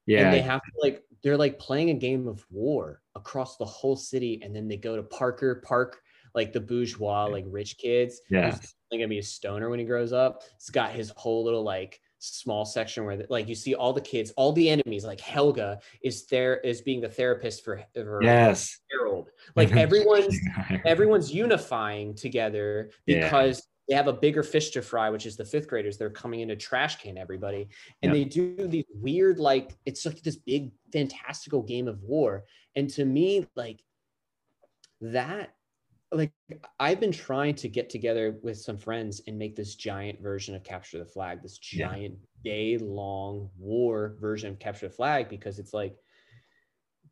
yeah, 0.08 0.32
they 0.32 0.42
have 0.42 0.62
to 0.62 0.72
like 0.82 1.04
they're 1.24 1.38
like 1.38 1.58
playing 1.60 1.92
a 1.92 1.94
game 1.94 2.28
of 2.28 2.46
war 2.50 3.02
across 3.16 3.58
the 3.58 3.66
whole 3.66 3.96
city 3.96 4.40
and 4.44 4.56
then 4.56 4.68
they 4.68 4.78
go 4.78 4.96
to 4.96 5.04
parker 5.04 5.62
park 5.66 6.02
like 6.36 6.52
the 6.52 6.60
bourgeois 6.60 7.26
like 7.26 7.46
rich 7.48 7.78
kids 7.78 8.22
Yeah. 8.30 8.46
who's 8.52 8.74
gonna 8.92 9.08
be 9.08 9.20
a 9.20 9.24
stoner 9.24 9.70
when 9.70 9.80
he 9.80 9.86
grows 9.86 10.12
up 10.12 10.44
it's 10.56 10.70
got 10.70 10.92
his 10.92 11.12
whole 11.16 11.44
little 11.44 11.64
like 11.64 12.02
small 12.22 12.66
section 12.66 13.04
where 13.04 13.26
like 13.30 13.48
you 13.48 13.56
see 13.56 13.74
all 13.74 13.94
the 13.94 14.00
kids 14.02 14.32
all 14.38 14.54
the 14.54 14.70
enemies 14.70 15.04
like 15.04 15.20
helga 15.20 15.80
is 16.04 16.28
there 16.28 16.58
is 16.60 16.80
being 16.82 17.02
the 17.02 17.10
therapist 17.10 17.64
for, 17.66 17.84
for 17.96 18.22
yes. 18.24 18.80
Harold. 18.92 19.30
Like 19.56 19.72
everyone's 19.76 20.38
everyone's 20.86 21.34
unifying 21.34 22.14
together 22.14 22.92
Yeah. 23.08 23.24
because 23.24 23.68
they 23.90 23.96
have 23.96 24.08
a 24.08 24.14
bigger 24.14 24.44
fish 24.44 24.70
to 24.70 24.82
fry, 24.82 25.10
which 25.10 25.26
is 25.26 25.36
the 25.36 25.44
fifth 25.44 25.68
graders. 25.68 25.98
They're 25.98 26.12
coming 26.12 26.42
in 26.42 26.48
to 26.50 26.56
trash 26.56 27.02
can 27.02 27.18
everybody, 27.18 27.68
and 28.04 28.12
Yeah. 28.12 28.20
they 28.20 28.24
do 28.24 28.68
these 28.68 28.86
weird, 28.94 29.40
like 29.40 29.76
it's 29.86 30.06
like 30.06 30.22
this 30.22 30.38
big 30.38 30.72
fantastical 30.94 31.64
game 31.64 31.88
of 31.88 32.02
war. 32.04 32.46
And 32.76 32.90
to 32.92 33.04
me, 33.04 33.48
like 33.56 33.82
that, 35.02 35.56
like 36.12 36.34
I've 36.80 37.00
been 37.00 37.12
trying 37.12 37.56
to 37.56 37.70
get 37.70 37.90
together 37.90 38.40
with 38.44 38.58
some 38.60 38.78
friends 38.78 39.22
and 39.28 39.38
make 39.38 39.56
this 39.56 39.76
giant 39.76 40.22
version 40.22 40.56
of 40.56 40.64
Capture 40.64 41.00
the 41.00 41.06
Flag, 41.06 41.42
this 41.42 41.58
Yeah. 41.72 41.88
giant 41.88 42.20
day 42.44 42.78
long 42.78 43.50
war 43.58 44.18
version 44.20 44.52
of 44.52 44.60
Capture 44.60 44.88
the 44.88 44.94
Flag, 44.94 45.30
because 45.30 45.60
it's 45.60 45.74
like 45.74 45.98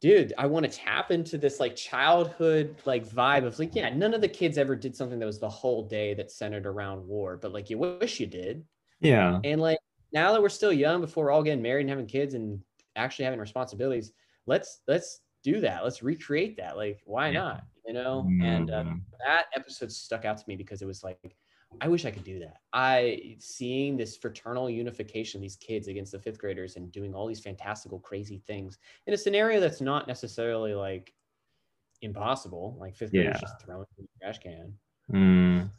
dude, 0.02 0.34
I 0.38 0.46
want 0.46 0.66
to 0.66 0.72
tap 0.72 1.12
into 1.12 1.38
this 1.38 1.60
like 1.60 1.76
childhood 1.76 2.82
like 2.86 3.08
vibe 3.08 3.46
of 3.46 3.58
like, 3.60 3.76
yeah, 3.76 3.90
none 3.90 4.14
of 4.14 4.22
the 4.22 4.30
kids 4.30 4.58
ever 4.58 4.76
did 4.76 4.96
something 4.96 5.20
that 5.20 5.26
was 5.26 5.40
the 5.40 5.50
whole 5.50 5.88
day 5.88 6.14
that 6.14 6.32
centered 6.32 6.66
around 6.66 7.06
war, 7.06 7.38
but 7.38 7.52
like 7.52 7.70
you 7.70 7.78
wish 7.78 8.20
you 8.20 8.28
did. 8.28 8.66
yeah, 9.02 9.42
And 9.44 9.62
like 9.62 9.80
now 10.14 10.34
that 10.34 10.42
we're 10.42 10.50
still 10.50 10.74
young, 10.74 11.02
before 11.02 11.26
we're 11.26 11.32
all 11.32 11.44
getting 11.44 11.64
married 11.64 11.82
and 11.82 11.90
having 11.90 12.08
kids 12.08 12.34
and 12.34 12.62
actually 12.96 13.26
having 13.26 13.40
responsibilities, 13.40 14.14
let's 14.48 14.82
let's 14.88 15.22
do 15.44 15.60
that. 15.62 15.84
Let's 15.84 16.04
recreate 16.04 16.58
that. 16.58 16.78
Like, 16.78 17.02
why 17.06 17.30
Yeah. 17.30 17.40
not? 17.40 17.64
You 17.86 17.94
know? 17.94 18.30
And 18.42 18.70
uh, 18.70 18.84
Mhm. 18.84 19.02
that 19.26 19.46
episode 19.56 19.92
stuck 19.92 20.26
out 20.26 20.38
to 20.38 20.44
me 20.48 20.56
because 20.56 20.82
it 20.82 20.86
was 20.86 21.04
like 21.04 21.36
I 21.82 21.88
wish 21.88 22.04
I 22.04 22.12
could 22.12 22.24
do 22.24 22.40
that. 22.40 22.58
I 22.74 23.36
seeing 23.40 23.96
this 23.96 24.18
fraternal 24.18 24.70
unification, 24.72 25.38
of 25.38 25.44
these 25.44 25.56
kids 25.56 25.88
against 25.88 26.12
the 26.12 26.20
fifth 26.20 26.40
graders 26.40 26.76
and 26.76 26.92
doing 26.92 27.14
all 27.14 27.28
these 27.28 27.40
fantastical, 27.40 28.00
crazy 28.00 28.40
things 28.48 28.80
in 29.06 29.14
a 29.14 29.18
scenario 29.18 29.60
that's 29.60 29.80
not 29.80 30.08
necessarily 30.08 30.74
like 30.74 31.14
impossible. 32.02 32.76
Like 32.80 32.96
fifth 32.96 33.12
graders 33.12 33.40
just 33.40 33.62
throwing 33.62 33.86
in 33.98 34.06
the 34.06 34.20
trash 34.20 34.40
can. 34.40 34.74
Mm. 35.12 35.70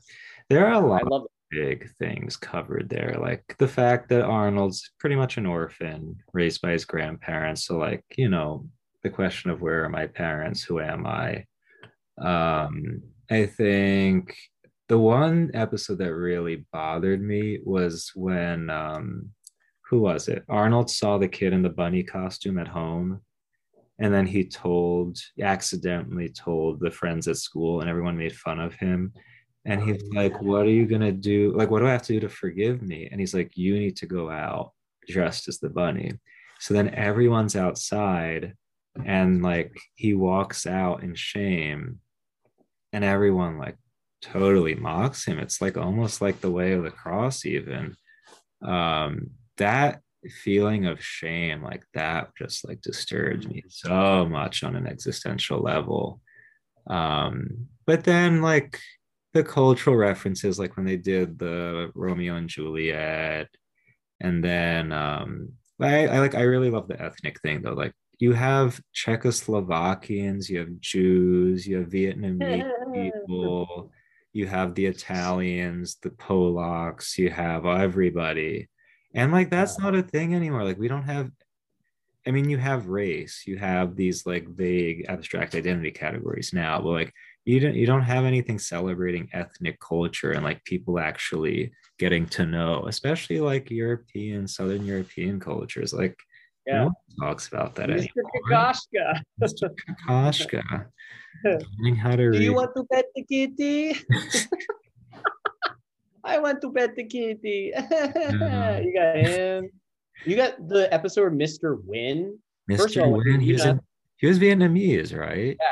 there 0.48 0.66
are 0.66 0.72
a 0.82 0.86
lot 0.86 1.02
of 1.02 1.08
love 1.08 1.26
big 1.50 1.90
things 1.98 2.36
covered 2.36 2.88
there, 2.88 3.16
like 3.20 3.56
the 3.58 3.68
fact 3.68 4.08
that 4.08 4.22
Arnold's 4.22 4.92
pretty 4.98 5.16
much 5.16 5.36
an 5.36 5.46
orphan, 5.46 6.16
raised 6.32 6.60
by 6.62 6.70
his 6.70 6.84
grandparents. 6.84 7.64
So, 7.64 7.76
like, 7.76 8.04
you 8.16 8.28
know, 8.28 8.68
the 9.02 9.10
question 9.10 9.50
of 9.50 9.60
where 9.60 9.84
are 9.84 9.88
my 9.88 10.06
parents? 10.06 10.62
Who 10.62 10.80
am 10.80 11.06
I? 11.06 11.44
Um, 12.20 13.02
I 13.30 13.46
think 13.46 14.36
the 14.88 14.98
one 14.98 15.50
episode 15.54 15.98
that 15.98 16.14
really 16.14 16.66
bothered 16.72 17.22
me 17.22 17.60
was 17.64 18.10
when 18.14 18.70
um 18.70 19.30
who 19.88 20.00
was 20.00 20.28
it? 20.28 20.44
Arnold 20.48 20.88
saw 20.90 21.18
the 21.18 21.28
kid 21.28 21.52
in 21.52 21.62
the 21.62 21.68
bunny 21.68 22.02
costume 22.02 22.58
at 22.58 22.68
home 22.68 23.20
and 24.00 24.12
then 24.12 24.26
he 24.26 24.44
told 24.44 25.18
accidentally 25.40 26.28
told 26.28 26.80
the 26.80 26.90
friends 26.90 27.28
at 27.28 27.36
school 27.36 27.80
and 27.80 27.88
everyone 27.88 28.16
made 28.16 28.34
fun 28.34 28.58
of 28.58 28.74
him 28.74 29.12
and 29.66 29.82
he's 29.82 30.02
like 30.14 30.40
what 30.40 30.66
are 30.66 30.70
you 30.70 30.86
going 30.86 31.00
to 31.00 31.12
do 31.12 31.52
like 31.54 31.70
what 31.70 31.80
do 31.80 31.86
i 31.86 31.92
have 31.92 32.02
to 32.02 32.14
do 32.14 32.20
to 32.20 32.28
forgive 32.28 32.82
me 32.82 33.08
and 33.10 33.20
he's 33.20 33.34
like 33.34 33.56
you 33.56 33.78
need 33.78 33.96
to 33.96 34.06
go 34.06 34.30
out 34.30 34.72
dressed 35.06 35.48
as 35.48 35.58
the 35.58 35.68
bunny 35.68 36.12
so 36.58 36.74
then 36.74 36.88
everyone's 36.94 37.56
outside 37.56 38.54
and 39.05 39.42
like 39.42 39.76
he 39.94 40.14
walks 40.14 40.66
out 40.66 41.03
in 41.03 41.14
shame 41.14 42.00
and 42.92 43.05
everyone 43.05 43.59
like 43.59 43.76
totally 44.22 44.74
mocks 44.74 45.24
him. 45.24 45.38
It's 45.38 45.61
like 45.61 45.76
almost 45.76 46.20
like 46.20 46.40
the 46.40 46.50
way 46.50 46.72
of 46.72 46.83
the 46.83 46.90
cross 46.90 47.44
even. 47.46 47.96
Um 48.62 49.31
that 49.57 50.00
feeling 50.42 50.87
of 50.87 51.03
shame 51.03 51.62
like 51.62 51.85
that 51.94 52.29
just 52.37 52.66
like 52.68 52.81
disturbs 52.83 53.46
me 53.46 53.64
so 53.68 54.26
much 54.26 54.62
on 54.62 54.76
an 54.76 54.87
existential 54.87 55.61
level. 55.61 56.20
Um 56.87 57.68
but 57.87 58.05
then 58.05 58.42
like 58.42 58.79
the 59.33 59.44
cultural 59.44 59.96
references 59.96 60.59
like 60.59 60.76
when 60.76 60.87
they 60.87 60.96
did 60.96 61.38
the 61.38 61.90
romeo 61.94 62.35
and 62.35 62.48
juliet 62.48 63.48
and 64.20 64.42
then 64.42 64.92
um 64.92 65.53
I, 65.81 66.07
I 66.09 66.18
like 66.18 66.35
i 66.35 66.42
really 66.42 66.70
love 66.70 66.88
the 66.88 67.00
ethnic 67.00 67.40
thing 67.40 67.62
though 67.62 67.72
like 67.72 67.92
you 68.20 68.33
have 68.33 68.80
czechoslovakians 68.94 70.48
you 70.48 70.59
have 70.61 70.80
jews 70.80 71.66
you 71.66 71.78
have 71.78 71.88
vietnamese 71.88 72.62
people 72.92 73.90
you 74.33 74.46
have 74.46 74.74
the 74.74 74.87
italians 74.87 75.96
the 76.02 76.11
polacks 76.11 77.18
you 77.18 77.30
have 77.30 77.66
everybody. 77.66 78.68
And 79.12 79.33
like 79.33 79.50
that's 79.50 79.78
not 79.78 79.96
a 79.96 80.02
thing 80.02 80.37
anymore. 80.37 80.62
Like 80.64 80.78
we 80.78 80.87
don't 80.87 81.02
have 81.02 81.30
i 82.26 82.30
mean 82.30 82.48
you 82.50 82.59
have 82.59 82.87
race 82.87 83.44
you 83.46 83.56
have 83.56 83.96
these 83.96 84.26
like 84.26 84.46
vague 84.48 85.06
abstract 85.09 85.54
identity 85.54 85.90
categories 85.90 86.52
now 86.52 86.78
but 86.80 86.90
like 86.90 87.12
you 87.46 87.59
don't 87.59 87.74
you 87.74 87.87
don't 87.87 88.02
have 88.02 88.24
anything 88.24 88.59
celebrating 88.59 89.28
ethnic 89.33 89.80
culture 89.80 90.33
and 90.33 90.44
like 90.44 90.62
people 90.64 90.98
actually 90.98 91.72
getting 91.98 92.26
to 92.26 92.44
know 92.44 92.85
especially 92.87 93.40
like 93.40 93.70
european 93.70 94.46
southern 94.46 94.85
european 94.85 95.40
cultures. 95.40 95.92
Like 95.94 96.16
yeah. 96.66 96.84
no 96.84 96.92
talks 97.20 97.48
about 97.48 97.74
that 97.74 97.88
Mr. 97.88 97.98
anymore 97.98 98.30
Kokoshka. 98.50 99.22
Mr. 99.42 99.70
Kokoshka. 100.08 100.86
learning 101.44 101.96
how 101.96 102.10
to 102.10 102.16
do 102.16 102.30
read. 102.30 102.42
you 102.42 102.54
want 102.54 102.70
to 102.76 102.84
pet 102.92 103.06
the 103.14 103.24
kitty 103.24 103.94
I 106.24 106.38
want 106.38 106.60
to 106.62 106.72
pet 106.72 106.96
the 106.96 107.04
kitty. 107.04 107.72
Mm-hmm. 107.76 108.84
you 108.84 108.94
got 108.94 109.16
him. 109.16 109.70
You 110.24 110.36
got 110.36 110.68
the 110.68 110.92
episode 110.92 111.32
Mr. 111.32 111.82
Hyunh. 111.84 112.38
Mr. 112.70 113.02
All, 113.02 113.22
Hyunh, 113.24 113.42
he 113.42 113.52
was, 113.52 113.64
in, 113.64 113.80
he 114.18 114.26
was 114.26 114.38
Vietnamese, 114.38 115.16
right? 115.18 115.56
Yeah, 115.58 115.66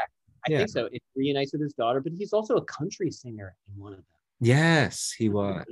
I 0.46 0.50
yeah. 0.50 0.58
think 0.58 0.70
so. 0.70 0.88
It 0.90 1.02
reunites 1.14 1.52
with 1.52 1.62
his 1.62 1.74
daughter, 1.74 2.00
but 2.00 2.12
he's 2.16 2.32
also 2.32 2.56
a 2.56 2.64
country 2.64 3.10
singer 3.10 3.54
in 3.68 3.80
one 3.80 3.92
of 3.92 3.98
them. 3.98 4.06
Yes, 4.40 5.12
he 5.16 5.28
was. 5.28 5.64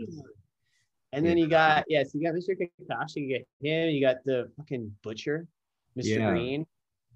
And 1.16 1.24
then 1.24 1.38
you 1.38 1.48
got 1.48 1.84
yes, 1.88 2.10
you 2.12 2.22
got 2.22 2.34
Mr. 2.34 2.54
Kakashi, 2.54 3.16
you 3.16 3.28
get 3.28 3.46
him, 3.62 3.88
you 3.88 4.02
got 4.02 4.16
the 4.26 4.50
fucking 4.58 4.94
butcher, 5.02 5.46
Mr. 5.98 6.18
Yeah. 6.18 6.30
Green. 6.30 6.66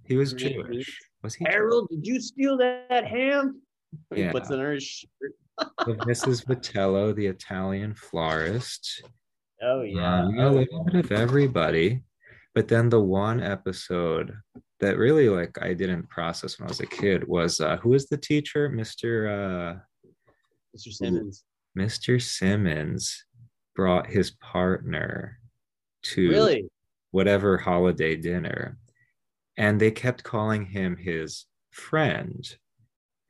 He 0.04 0.16
was 0.16 0.32
Jewish. 0.32 0.98
Was 1.22 1.34
he? 1.34 1.44
Harold, 1.46 1.88
Jewish? 1.90 2.02
did 2.02 2.10
you 2.10 2.20
steal 2.20 2.56
that, 2.58 3.06
ham? 3.06 3.60
He 4.14 4.28
puts 4.28 4.50
it 4.50 4.58
on 4.60 4.72
his 4.72 4.84
shirt 4.84 5.34
so 5.84 5.94
Mrs. 5.94 6.46
Vitello, 6.46 7.14
the 7.14 7.26
Italian 7.26 7.92
florist. 7.92 9.02
Oh 9.62 9.82
yeah, 9.82 10.20
um, 10.20 10.38
a 10.38 10.50
little 10.50 10.84
bit 10.84 11.04
of 11.04 11.12
everybody. 11.12 12.02
But 12.54 12.68
then 12.68 12.88
the 12.88 13.00
one 13.00 13.42
episode 13.42 14.34
that 14.78 14.96
really 14.96 15.28
like 15.28 15.58
I 15.60 15.74
didn't 15.74 16.08
process 16.08 16.58
when 16.58 16.68
I 16.68 16.70
was 16.70 16.80
a 16.80 16.86
kid 16.86 17.28
was 17.28 17.60
uh, 17.60 17.76
who 17.76 17.90
was 17.90 18.06
the 18.06 18.16
teacher, 18.16 18.70
Mr. 18.70 19.28
Uh, 19.28 19.78
Mr. 20.74 20.92
Simmons. 20.92 21.44
Mr. 21.78 22.20
Simmons 22.20 23.24
brought 23.74 24.06
his 24.06 24.32
partner 24.32 25.38
to 26.02 26.28
really? 26.30 26.68
whatever 27.10 27.58
holiday 27.58 28.16
dinner, 28.16 28.78
and 29.56 29.80
they 29.80 29.90
kept 29.90 30.22
calling 30.24 30.66
him 30.66 30.96
his 30.96 31.46
friend. 31.70 32.48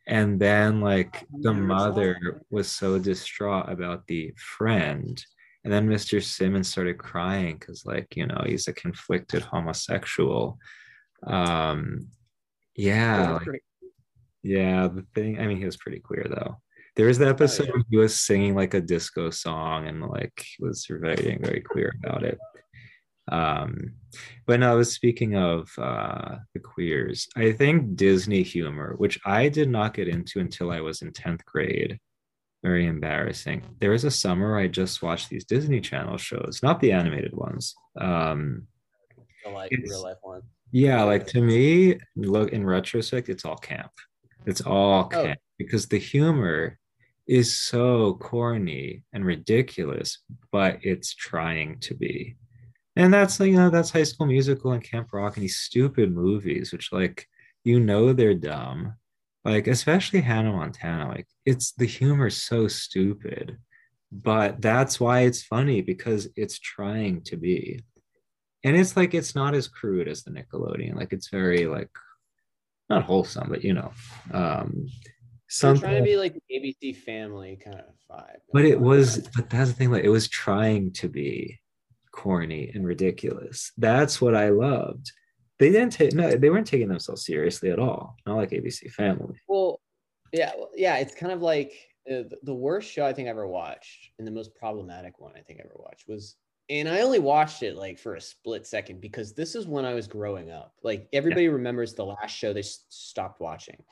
And 0.07 0.40
then 0.40 0.81
like 0.81 1.26
the 1.40 1.53
mother 1.53 2.42
was 2.50 2.70
so 2.70 2.98
distraught 2.98 3.68
about 3.70 4.07
the 4.07 4.33
friend. 4.37 5.22
And 5.62 5.72
then 5.72 5.88
mr 5.88 6.22
simmons 6.22 6.68
started 6.68 6.96
crying 6.98 7.59
because 7.59 7.85
like 7.85 8.16
you 8.16 8.26
know 8.26 8.42
he's 8.46 8.66
a 8.66 8.72
conflicted 8.72 9.42
homosexual. 9.42 10.59
Um 11.26 12.09
yeah 12.76 13.38
like, 13.46 13.62
yeah 14.42 14.88
the 14.88 15.05
thing 15.14 15.38
i 15.38 15.46
mean 15.46 15.59
he 15.59 15.66
was 15.66 15.76
pretty 15.76 15.98
queer 15.98 16.26
though 16.29 16.57
there 16.96 17.07
was 17.07 17.18
the 17.18 17.29
episode 17.29 17.64
oh, 17.64 17.66
yeah. 17.66 17.72
where 17.72 17.85
he 17.90 17.96
was 17.96 18.20
singing 18.20 18.55
like 18.55 18.74
a 18.74 18.81
disco 18.81 19.31
song 19.31 19.87
and 19.87 20.03
like 20.03 20.44
was 20.59 20.87
very 20.88 21.38
very 21.40 21.61
queer 21.61 21.94
about 22.03 22.24
it 22.24 22.38
um, 23.31 23.94
but 24.46 24.62
I 24.62 24.74
was 24.74 24.92
speaking 24.92 25.37
of 25.37 25.70
uh, 25.79 26.37
the 26.53 26.61
queers. 26.61 27.29
I 27.37 27.53
think 27.53 27.96
Disney 27.96 28.42
humor, 28.42 28.94
which 28.96 29.20
I 29.24 29.48
did 29.48 29.70
not 29.70 29.94
get 29.94 30.09
into 30.09 30.40
until 30.40 30.70
I 30.70 30.81
was 30.81 31.03
in 31.03 31.12
10th 31.12 31.44
grade, 31.44 31.98
very 32.62 32.87
embarrassing. 32.87 33.62
There 33.81 33.90
was 33.90 34.05
a 34.05 34.11
summer 34.11 34.59
I 34.59 34.66
just 34.66 35.03
watched 35.03 35.31
these 35.31 35.44
Disney 35.44 35.81
Channel 35.81 36.18
shows, 36.18 36.61
not 36.62 36.81
the 36.81 36.92
animated 36.92 37.35
ones. 37.35 37.74
Um, 37.98 38.66
life, 39.46 39.70
real 39.70 40.03
life 40.03 40.16
one. 40.22 40.42
Yeah, 40.72 41.03
like 41.05 41.26
to 41.29 41.40
me, 41.40 41.98
look 42.16 42.53
in 42.53 42.66
retrospect, 42.66 43.29
it's 43.29 43.44
all 43.44 43.57
camp. 43.57 43.92
It's 44.44 44.61
all 44.61 45.05
oh. 45.05 45.09
camp 45.09 45.38
oh. 45.40 45.55
because 45.57 45.87
the 45.87 45.98
humor 45.98 46.80
is 47.31 47.57
so 47.57 48.14
corny 48.14 49.05
and 49.12 49.25
ridiculous, 49.25 50.19
but 50.51 50.81
it's 50.83 51.14
trying 51.14 51.79
to 51.79 51.95
be. 51.95 52.35
And 52.97 53.14
that's 53.14 53.38
you 53.38 53.53
know 53.53 53.71
that's 53.71 53.93
high 53.93 54.03
school 54.03 54.27
musical 54.27 54.73
and 54.73 54.83
camp 54.83 55.12
rock 55.12 55.37
and 55.37 55.45
these 55.45 55.61
stupid 55.61 56.12
movies 56.12 56.73
which 56.73 56.93
like 56.93 57.29
you 57.62 57.79
know 57.79 58.12
they're 58.12 58.35
dumb. 58.35 58.95
Like 59.45 59.69
especially 59.69 60.21
hannah 60.23 60.53
montana 60.53 61.09
like 61.09 61.29
it's 61.47 61.71
the 61.73 61.87
humor 61.87 62.31
so 62.31 62.66
stupid 62.66 63.59
but 64.11 64.61
that's 64.61 64.99
why 64.99 65.21
it's 65.21 65.45
funny 65.45 65.83
because 65.83 66.29
it's 66.35 66.59
trying 66.59 67.23
to 67.23 67.37
be. 67.37 67.81
And 68.64 68.77
it's 68.77 68.97
like 68.97 69.14
it's 69.14 69.37
not 69.37 69.55
as 69.55 69.69
crude 69.69 70.09
as 70.09 70.25
the 70.25 70.33
nickelodeon. 70.33 70.97
Like 70.97 71.12
it's 71.12 71.29
very 71.29 71.66
like 71.66 71.90
not 72.90 73.05
wholesome 73.05 73.49
but 73.49 73.62
you 73.62 73.73
know 73.73 73.93
um 74.33 74.88
something 75.51 75.83
trying 75.83 76.03
to 76.03 76.09
be 76.09 76.17
like 76.17 76.35
abc 76.53 76.97
family 76.97 77.59
kind 77.63 77.81
of 77.81 77.85
vibe 78.11 78.39
but 78.53 78.65
it 78.65 78.81
was 78.81 79.29
but 79.35 79.51
that's 79.51 79.71
the 79.71 79.77
thing 79.77 79.91
like 79.91 80.05
it 80.05 80.09
was 80.09 80.29
trying 80.29 80.93
to 80.93 81.09
be 81.09 81.59
corny 82.13 82.71
and 82.75 82.87
ridiculous. 82.87 83.73
That's 83.79 84.21
what 84.21 84.35
I 84.35 84.51
loved. 84.51 85.13
They 85.59 85.71
didn't 85.71 85.93
take 85.93 86.15
no, 86.15 86.37
they 86.37 86.51
weren't 86.51 86.67
taking 86.67 86.89
themselves 86.89 87.25
seriously 87.25 87.71
at 87.71 87.79
all. 87.79 88.17
Not 88.27 88.37
like 88.37 88.51
ABC 88.51 88.91
Family. 88.91 89.37
Well, 89.47 89.81
yeah, 90.33 90.53
well, 90.57 90.71
yeah. 90.75 90.97
It's 90.97 91.15
kind 91.15 91.33
of 91.33 91.43
like 91.43 91.73
uh, 92.11 92.23
the 92.43 92.55
worst 92.55 92.91
show 92.91 93.05
I 93.05 93.13
think 93.13 93.29
I 93.29 93.31
ever 93.31 93.47
watched, 93.47 94.11
and 94.19 94.27
the 94.27 94.33
most 94.33 94.55
problematic 94.55 95.19
one 95.19 95.33
I 95.37 95.41
think 95.41 95.61
I 95.61 95.65
ever 95.65 95.77
watched 95.79 96.09
was. 96.09 96.37
And 96.71 96.89
I 96.89 97.01
only 97.01 97.19
watched 97.19 97.65
it 97.65 97.75
like 97.75 97.99
for 97.99 98.15
a 98.15 98.21
split 98.21 98.65
second 98.65 99.01
because 99.01 99.33
this 99.33 99.57
is 99.57 99.67
when 99.67 99.85
I 99.85 99.93
was 99.93 100.07
growing 100.07 100.53
up. 100.53 100.73
Like 100.85 101.09
everybody 101.13 101.47
yeah. 101.47 101.51
remembers 101.51 101.95
the 101.95 102.05
last 102.05 102.31
show 102.31 102.53
they 102.53 102.63
stopped 102.63 103.41
watching. 103.41 103.83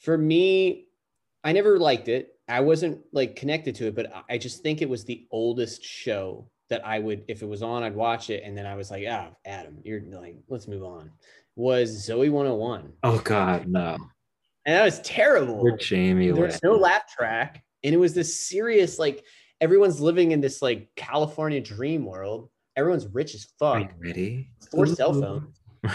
For 0.00 0.16
me, 0.16 0.86
I 1.44 1.52
never 1.52 1.78
liked 1.78 2.08
it. 2.08 2.34
I 2.48 2.60
wasn't 2.60 3.00
like 3.12 3.36
connected 3.36 3.74
to 3.76 3.86
it, 3.86 3.94
but 3.94 4.12
I 4.28 4.38
just 4.38 4.62
think 4.62 4.82
it 4.82 4.88
was 4.88 5.04
the 5.04 5.26
oldest 5.30 5.84
show 5.84 6.50
that 6.68 6.84
I 6.86 6.98
would, 6.98 7.24
if 7.28 7.42
it 7.42 7.46
was 7.46 7.62
on, 7.62 7.82
I'd 7.82 7.94
watch 7.94 8.30
it. 8.30 8.42
And 8.44 8.56
then 8.56 8.66
I 8.66 8.74
was 8.74 8.90
like, 8.90 9.04
ah, 9.08 9.30
Adam, 9.44 9.78
you're 9.84 10.02
like, 10.02 10.36
let's 10.48 10.68
move 10.68 10.84
on. 10.84 11.10
Was 11.56 12.08
Zoey 12.08 12.30
101. 12.30 12.92
Oh, 13.02 13.18
God, 13.20 13.68
no. 13.68 13.96
And 14.66 14.76
that 14.76 14.84
was 14.84 15.00
terrible. 15.00 15.62
You're 15.62 15.76
Jamie. 15.76 16.30
There 16.30 16.44
was 16.44 16.62
no 16.62 16.76
laugh 16.76 17.08
track. 17.08 17.62
And 17.82 17.94
it 17.94 17.98
was 17.98 18.14
this 18.14 18.48
serious, 18.48 18.98
like, 18.98 19.24
everyone's 19.60 20.00
living 20.00 20.32
in 20.32 20.40
this 20.40 20.62
like 20.62 20.88
California 20.96 21.60
dream 21.60 22.04
world. 22.04 22.50
Everyone's 22.76 23.06
rich 23.08 23.34
as 23.34 23.46
fuck. 23.58 23.90
Ready? 23.98 24.50
Four 24.70 24.86
cell 24.86 25.12
phones. 25.12 25.60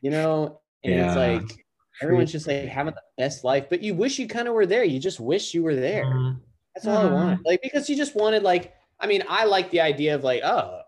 you 0.00 0.10
know, 0.10 0.60
and 0.84 0.94
yeah. 0.94 1.06
it's 1.06 1.16
like 1.16 1.66
everyone's 2.02 2.32
just 2.32 2.46
like 2.46 2.64
having 2.66 2.94
the 2.94 3.02
best 3.16 3.44
life, 3.44 3.66
but 3.68 3.82
you 3.82 3.94
wish 3.94 4.18
you 4.18 4.28
kind 4.28 4.48
of 4.48 4.54
were 4.54 4.66
there. 4.66 4.84
You 4.84 4.98
just 4.98 5.20
wish 5.20 5.54
you 5.54 5.62
were 5.62 5.74
there. 5.74 6.06
Uh, 6.06 6.32
That's 6.74 6.86
all 6.86 6.96
uh, 6.96 7.08
I 7.08 7.12
wanted. 7.12 7.40
Like 7.44 7.60
because 7.62 7.88
you 7.88 7.96
just 7.96 8.14
wanted 8.14 8.42
like 8.42 8.74
I 9.00 9.06
mean, 9.06 9.22
I 9.28 9.44
like 9.44 9.70
the 9.70 9.80
idea 9.80 10.14
of 10.14 10.24
like, 10.24 10.42
oh, 10.42 10.80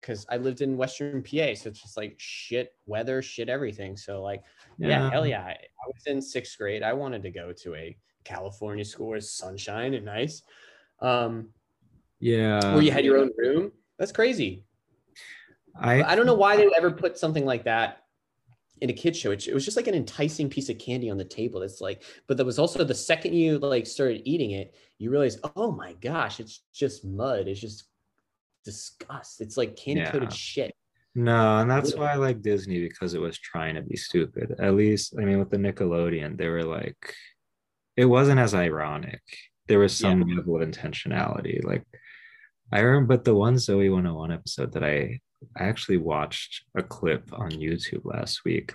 because 0.00 0.26
I 0.28 0.36
lived 0.36 0.60
in 0.60 0.76
Western 0.76 1.22
PA, 1.22 1.54
so 1.54 1.70
it's 1.70 1.82
just 1.82 1.96
like 1.96 2.14
shit 2.18 2.72
weather, 2.86 3.22
shit 3.22 3.48
everything. 3.48 3.96
So 3.96 4.22
like, 4.22 4.42
yeah, 4.78 4.88
yeah 4.88 5.10
hell 5.10 5.26
yeah. 5.26 5.42
I, 5.42 5.52
I 5.52 5.86
was 5.86 6.06
in 6.06 6.20
sixth 6.20 6.58
grade. 6.58 6.82
I 6.82 6.92
wanted 6.92 7.22
to 7.22 7.30
go 7.30 7.52
to 7.52 7.74
a 7.74 7.96
California 8.24 8.84
school 8.84 9.08
where 9.08 9.20
sunshine 9.20 9.94
and 9.94 10.04
nice. 10.04 10.42
Um, 11.00 11.48
yeah, 12.20 12.74
where 12.74 12.82
you 12.82 12.92
had 12.92 13.04
your 13.04 13.18
own 13.18 13.30
room. 13.36 13.72
That's 13.98 14.12
crazy. 14.12 14.64
I 15.74 16.02
I 16.02 16.14
don't 16.14 16.26
know 16.26 16.34
why 16.34 16.56
they 16.56 16.64
would 16.64 16.76
ever 16.76 16.90
put 16.90 17.18
something 17.18 17.44
like 17.44 17.64
that 17.64 18.05
in 18.80 18.90
a 18.90 18.92
kid 18.92 19.16
show. 19.16 19.30
It, 19.30 19.46
it 19.48 19.54
was 19.54 19.64
just 19.64 19.76
like 19.76 19.86
an 19.86 19.94
enticing 19.94 20.48
piece 20.48 20.68
of 20.68 20.78
candy 20.78 21.10
on 21.10 21.16
the 21.16 21.24
table. 21.24 21.62
It's 21.62 21.80
like, 21.80 22.02
but 22.26 22.36
there 22.36 22.46
was 22.46 22.58
also 22.58 22.84
the 22.84 22.94
second 22.94 23.34
you 23.34 23.58
like 23.58 23.86
started 23.86 24.22
eating 24.24 24.52
it, 24.52 24.74
you 24.98 25.10
realize, 25.10 25.38
oh 25.56 25.72
my 25.72 25.94
gosh, 25.94 26.40
it's 26.40 26.62
just 26.74 27.04
mud. 27.04 27.48
It's 27.48 27.60
just 27.60 27.84
disgust. 28.64 29.40
It's 29.40 29.56
like 29.56 29.76
candy 29.76 30.04
coated 30.04 30.30
Yeah. 30.30 30.34
shit. 30.34 30.74
No, 31.14 31.60
and 31.60 31.70
that's 31.70 31.94
why 31.94 32.12
I 32.12 32.16
like 32.16 32.42
Disney 32.42 32.78
because 32.80 33.14
it 33.14 33.20
was 33.20 33.38
trying 33.38 33.76
to 33.76 33.82
be 33.82 33.96
stupid. 33.96 34.54
At 34.58 34.74
least, 34.74 35.14
I 35.18 35.24
mean, 35.24 35.38
with 35.38 35.48
the 35.48 35.56
Nickelodeon, 35.56 36.36
they 36.36 36.48
were 36.48 36.62
like, 36.64 37.14
it 37.96 38.04
wasn't 38.04 38.38
as 38.38 38.52
ironic. 38.54 39.22
There 39.66 39.78
was 39.78 39.96
some 39.96 40.20
level 40.20 40.60
of 40.60 40.68
intentionality. 40.68 41.64
Like, 41.64 41.84
I 42.70 42.80
remember, 42.80 43.16
but 43.16 43.24
the 43.24 43.34
one 43.34 43.54
Zoey 43.54 43.90
101 43.90 44.30
episode 44.30 44.72
that 44.72 44.84
I 44.84 45.20
I 45.56 45.64
actually 45.64 45.98
watched 45.98 46.64
a 46.76 46.82
clip 46.82 47.32
on 47.32 47.50
YouTube 47.50 48.04
last 48.04 48.44
week. 48.44 48.74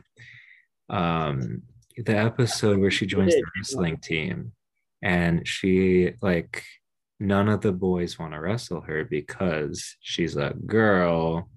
Um, 0.89 1.63
the 1.97 2.15
episode 2.17 2.80
where 2.80 2.91
she 2.91 3.06
joins 3.06 3.34
the 3.34 3.43
wrestling 3.58 3.97
team, 3.97 4.52
and 5.02 5.47
she 5.47 6.13
like 6.21 6.63
none 7.19 7.47
of 7.50 7.62
the 7.62 7.71
boys 7.71 8.17
want 8.17 8.34
to 8.34 8.39
wrestle 8.39 8.82
her 8.82 9.04
because 9.06 9.95
she's 10.02 10.36
a 10.38 10.56
girl. 10.65 11.50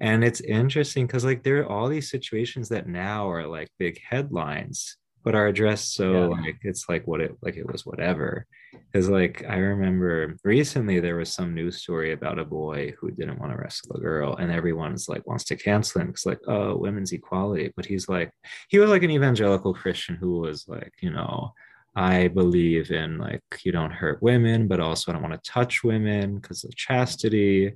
And 0.00 0.24
it's 0.24 0.40
interesting 0.40 1.06
because 1.06 1.24
like 1.24 1.42
there 1.44 1.60
are 1.62 1.68
all 1.68 1.88
these 1.88 2.10
situations 2.10 2.68
that 2.70 2.88
now 2.88 3.30
are 3.30 3.46
like 3.46 3.68
big 3.78 4.00
headlines, 4.02 4.96
but 5.22 5.34
are 5.34 5.46
addressed 5.46 5.94
so 5.94 6.12
Yeah. 6.12 6.26
like 6.26 6.58
it's 6.62 6.88
like 6.88 7.06
what 7.06 7.20
it 7.20 7.36
like 7.42 7.56
it 7.56 7.70
was 7.70 7.86
whatever. 7.86 8.46
Because 8.92 9.08
like 9.08 9.44
I 9.48 9.56
remember 9.56 10.36
recently 10.44 11.00
there 11.00 11.16
was 11.16 11.32
some 11.32 11.54
news 11.54 11.82
story 11.82 12.12
about 12.12 12.38
a 12.38 12.44
boy 12.44 12.94
who 12.98 13.10
didn't 13.10 13.38
want 13.38 13.52
to 13.52 13.58
wrestle 13.58 13.96
a 13.96 14.00
girl, 14.00 14.36
and 14.36 14.52
everyone's 14.52 15.08
like 15.08 15.26
wants 15.26 15.44
to 15.44 15.56
cancel 15.56 16.00
him 16.00 16.08
because 16.08 16.26
like 16.26 16.40
oh 16.46 16.76
women's 16.76 17.12
equality, 17.12 17.72
but 17.76 17.86
he's 17.86 18.08
like 18.08 18.30
he 18.68 18.78
was 18.78 18.90
like 18.90 19.02
an 19.02 19.10
evangelical 19.10 19.74
Christian 19.74 20.16
who 20.16 20.40
was 20.40 20.66
like 20.68 20.92
you 21.00 21.10
know 21.10 21.52
I 21.96 22.28
believe 22.28 22.90
in 22.90 23.18
like 23.18 23.42
you 23.62 23.72
don't 23.72 23.92
hurt 23.92 24.22
women, 24.22 24.66
but 24.66 24.80
also 24.80 25.10
I 25.10 25.14
don't 25.14 25.22
want 25.22 25.42
to 25.42 25.50
touch 25.50 25.84
women 25.84 26.36
because 26.36 26.64
of 26.64 26.74
chastity. 26.74 27.72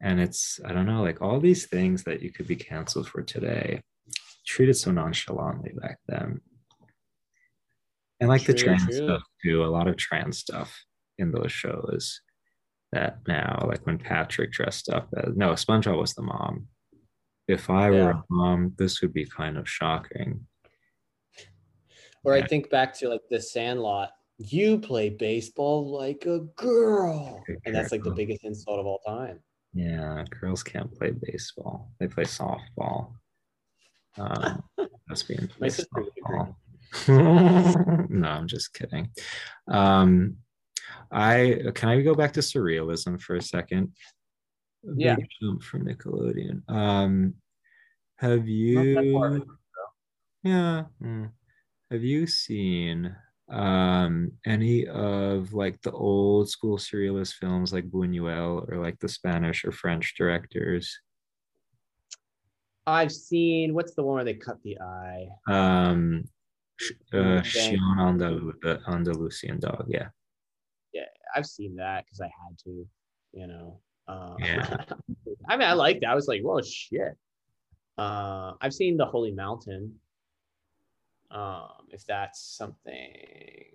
And 0.00 0.20
it's, 0.20 0.60
I 0.64 0.72
don't 0.72 0.86
know, 0.86 1.02
like 1.02 1.20
all 1.20 1.40
these 1.40 1.66
things 1.66 2.04
that 2.04 2.22
you 2.22 2.30
could 2.30 2.46
be 2.46 2.54
canceled 2.54 3.08
for 3.08 3.22
today, 3.22 3.82
treated 4.46 4.74
so 4.74 4.92
nonchalantly 4.92 5.72
back 5.80 5.98
then. 6.06 6.40
And 8.20 8.28
like 8.28 8.44
the 8.44 8.54
trans 8.54 8.84
true. 8.84 8.94
stuff 8.94 9.22
too, 9.42 9.64
a 9.64 9.66
lot 9.66 9.88
of 9.88 9.96
trans 9.96 10.38
stuff 10.38 10.84
in 11.18 11.32
those 11.32 11.52
shows 11.52 12.20
that 12.92 13.18
now, 13.26 13.64
like 13.68 13.84
when 13.86 13.98
Patrick 13.98 14.52
dressed 14.52 14.88
up 14.88 15.08
as, 15.16 15.36
no, 15.36 15.50
SpongeBob 15.50 15.98
was 15.98 16.14
the 16.14 16.22
mom. 16.22 16.68
If 17.48 17.70
I 17.70 17.90
were 17.90 18.10
a 18.10 18.24
mom, 18.30 18.74
this 18.78 19.00
would 19.00 19.12
be 19.12 19.26
kind 19.26 19.56
of 19.56 19.68
shocking. 19.68 20.46
Or 22.24 22.36
Yeah. 22.36 22.44
I 22.44 22.46
think 22.46 22.70
back 22.70 22.92
to 22.94 23.08
like 23.08 23.22
the 23.30 23.40
Sandlot. 23.40 24.10
You 24.38 24.78
play 24.78 25.08
baseball 25.08 25.90
like 25.90 26.26
a 26.26 26.40
girl, 26.56 27.42
and 27.64 27.74
that's 27.74 27.90
like 27.90 28.02
the 28.02 28.10
biggest 28.10 28.44
insult 28.44 28.78
of 28.78 28.84
all 28.84 28.98
time. 29.06 29.40
Yeah, 29.72 30.24
girls 30.40 30.62
can't 30.62 30.92
play 30.94 31.12
baseball. 31.12 31.92
They 32.00 32.08
play 32.08 32.24
softball. 32.24 33.12
Um, 34.18 34.62
that's 35.06 35.24
being 35.24 35.46
My 35.60 35.68
sister 35.68 35.90
softball. 35.94 36.56
no, 37.08 38.28
I'm 38.28 38.46
just 38.48 38.74
kidding. 38.74 39.10
Um, 39.68 40.36
I 41.10 41.62
can 41.74 41.88
I 41.88 42.00
go 42.02 42.14
back 42.14 42.32
to 42.34 42.40
surrealism 42.40 43.20
for 43.20 43.36
a 43.36 43.42
second? 43.42 43.92
Yeah. 44.82 45.16
jump 45.40 45.62
from 45.62 45.86
Nickelodeon. 45.86 46.68
Um, 46.68 47.34
have 48.16 48.48
you? 48.48 49.44
Yeah. 50.42 50.84
mm. 51.02 51.30
Have 51.90 52.02
you 52.02 52.26
seen 52.26 53.14
um 53.48 54.32
any 54.44 54.88
of 54.88 55.52
like 55.52 55.80
the 55.82 55.92
old 55.92 56.50
school 56.50 56.78
surrealist 56.78 57.34
films 57.34 57.72
like 57.72 57.88
Buñuel 57.88 58.68
or 58.68 58.78
like 58.82 58.98
the 58.98 59.08
Spanish 59.08 59.64
or 59.64 59.72
French 59.72 60.14
directors? 60.16 60.98
I've 62.86 63.12
seen 63.12 63.74
what's 63.74 63.94
the 63.94 64.02
one 64.02 64.16
where 64.16 64.24
they 64.24 64.34
cut 64.34 64.62
the 64.62 64.78
eye? 64.80 65.28
Um 65.48 66.24
uh 67.12 67.40
Andalu- 67.98 68.60
the 68.62 68.80
Andalusian 68.88 69.58
dog, 69.60 69.86
yeah. 69.88 70.08
Yeah, 70.92 71.04
I've 71.34 71.46
seen 71.46 71.76
that 71.76 72.04
because 72.04 72.20
I 72.20 72.26
had 72.26 72.58
to, 72.64 72.86
you 73.32 73.46
know. 73.46 73.80
Uh, 74.08 74.34
Yeah. 74.38 74.84
I 75.48 75.56
mean, 75.56 75.68
I 75.68 75.72
liked 75.74 76.02
it. 76.02 76.06
I 76.06 76.14
was 76.14 76.28
like, 76.28 76.42
"Whoa, 76.42 76.60
shit!" 76.62 77.16
Uh, 77.98 78.52
I've 78.60 78.72
seen 78.74 78.96
the 78.96 79.06
Holy 79.06 79.32
Mountain. 79.32 79.94
Um, 81.30 81.86
if 81.90 82.04
that's 82.06 82.40
something, 82.56 83.10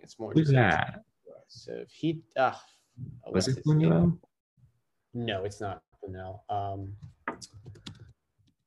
it's 0.04 0.18
more. 0.20 0.32
Who's 0.34 0.50
that? 0.52 1.04
So 1.48 1.74
if 1.74 1.92
he, 1.92 2.22
uh, 2.38 2.54
Was 3.32 3.48
it? 3.50 3.64
Buñuel? 3.66 4.18
No, 5.14 5.44
it's 5.44 5.60
not 5.60 5.82
Buñuel. 6.04 6.40
Um, 6.50 6.94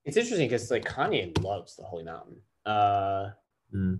it's 0.05 0.16
interesting 0.18 0.49
because 0.49 0.70
like 0.70 0.85
Kanye 0.85 1.33
loves 1.42 1.77
the 1.77 1.85
Holy 1.85 2.05
Mountain. 2.05 2.37
Uh, 2.66 3.31
Mm, 3.75 3.99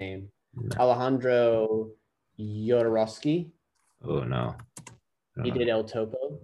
name. 0.00 0.28
Alejandro 0.78 1.90
Jodorowsky. 2.38 3.50
Oh 4.04 4.20
no. 4.24 4.54
He 5.42 5.50
Uh, 5.50 5.54
did 5.54 5.68
El 5.68 5.84
Topo. 5.84 6.40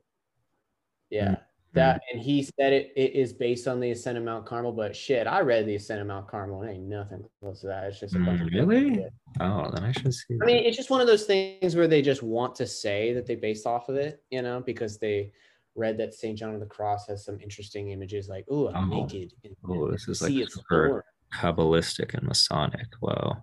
Yeah. 1.10 1.30
Mm. 1.32 1.40
That 1.74 2.00
and 2.12 2.20
he 2.22 2.42
said 2.42 2.72
it, 2.72 2.92
it 2.96 3.12
is 3.12 3.32
based 3.34 3.68
on 3.68 3.78
the 3.78 3.90
Ascent 3.90 4.16
of 4.16 4.24
Mount 4.24 4.46
Carmel, 4.46 4.72
but 4.72 4.96
shit, 4.96 5.26
I 5.26 5.40
read 5.42 5.66
the 5.66 5.74
Ascent 5.74 6.00
of 6.00 6.06
Mount 6.06 6.26
Carmel 6.26 6.62
and 6.62 6.70
ain't 6.70 6.82
nothing 6.88 7.22
close 7.40 7.60
to 7.60 7.66
that. 7.66 7.84
It's 7.84 8.00
just 8.00 8.14
a 8.14 8.18
bunch 8.18 8.40
Mm, 8.40 8.46
of 8.46 8.52
really? 8.68 9.06
Oh, 9.40 9.70
then 9.74 9.84
I 9.84 9.92
should 9.92 10.14
see. 10.14 10.38
I 10.42 10.46
mean, 10.46 10.64
it's 10.64 10.76
just 10.78 10.88
one 10.88 11.02
of 11.02 11.06
those 11.06 11.26
things 11.26 11.76
where 11.76 11.86
they 11.86 12.00
just 12.00 12.22
want 12.22 12.54
to 12.56 12.66
say 12.66 13.12
that 13.12 13.26
they 13.26 13.34
based 13.36 13.66
off 13.66 13.90
of 13.90 13.96
it, 13.96 14.22
you 14.30 14.40
know, 14.40 14.60
because 14.64 14.98
they 14.98 15.30
read 15.76 15.98
that 15.98 16.14
St. 16.14 16.38
John 16.38 16.54
of 16.54 16.60
the 16.60 16.66
Cross 16.66 17.06
has 17.08 17.22
some 17.24 17.38
interesting 17.38 17.90
images 17.90 18.28
like, 18.30 18.50
ooh, 18.50 18.68
I'm 18.68 18.90
Oh. 18.90 19.02
naked. 19.04 19.32
Oh, 19.68 19.90
this 19.90 20.08
is 20.08 20.22
like 20.22 20.32
of 20.42 20.50
super 20.50 20.64
storm." 20.64 21.02
Kabbalistic 21.34 22.14
and 22.14 22.26
Masonic. 22.26 22.86
Whoa. 23.00 23.36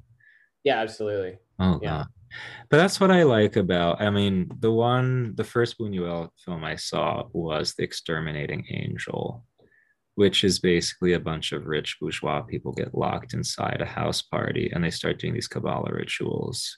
Yeah, 0.64 0.80
absolutely. 0.80 1.38
Oh 1.60 1.80
Yeah. 1.82 1.90
god. 1.90 2.08
But 2.70 2.78
that's 2.78 3.00
what 3.00 3.12
I 3.12 3.24
like 3.24 3.56
about 3.56 4.02
I 4.02 4.10
mean, 4.10 4.50
the 4.60 4.72
one 4.72 5.36
the 5.36 5.44
first 5.44 5.78
Buñuel 5.80 6.30
film 6.44 6.64
I 6.64 6.76
saw 6.76 7.24
was 7.32 7.74
The 7.74 7.84
Exterminating 7.84 8.66
Angel, 8.72 9.46
which 10.16 10.44
is 10.44 10.60
basically 10.60 11.14
a 11.14 11.20
bunch 11.20 11.52
of 11.54 11.66
rich 11.68 11.98
bourgeois 12.02 12.42
people 12.42 12.74
get 12.74 12.96
locked 12.96 13.34
inside 13.34 13.80
a 13.82 13.86
house 13.86 14.22
party 14.22 14.72
and 14.74 14.84
they 14.84 14.90
start 14.92 15.20
doing 15.20 15.34
these 15.34 15.48
Kabbalah 15.48 15.92
rituals. 15.94 16.78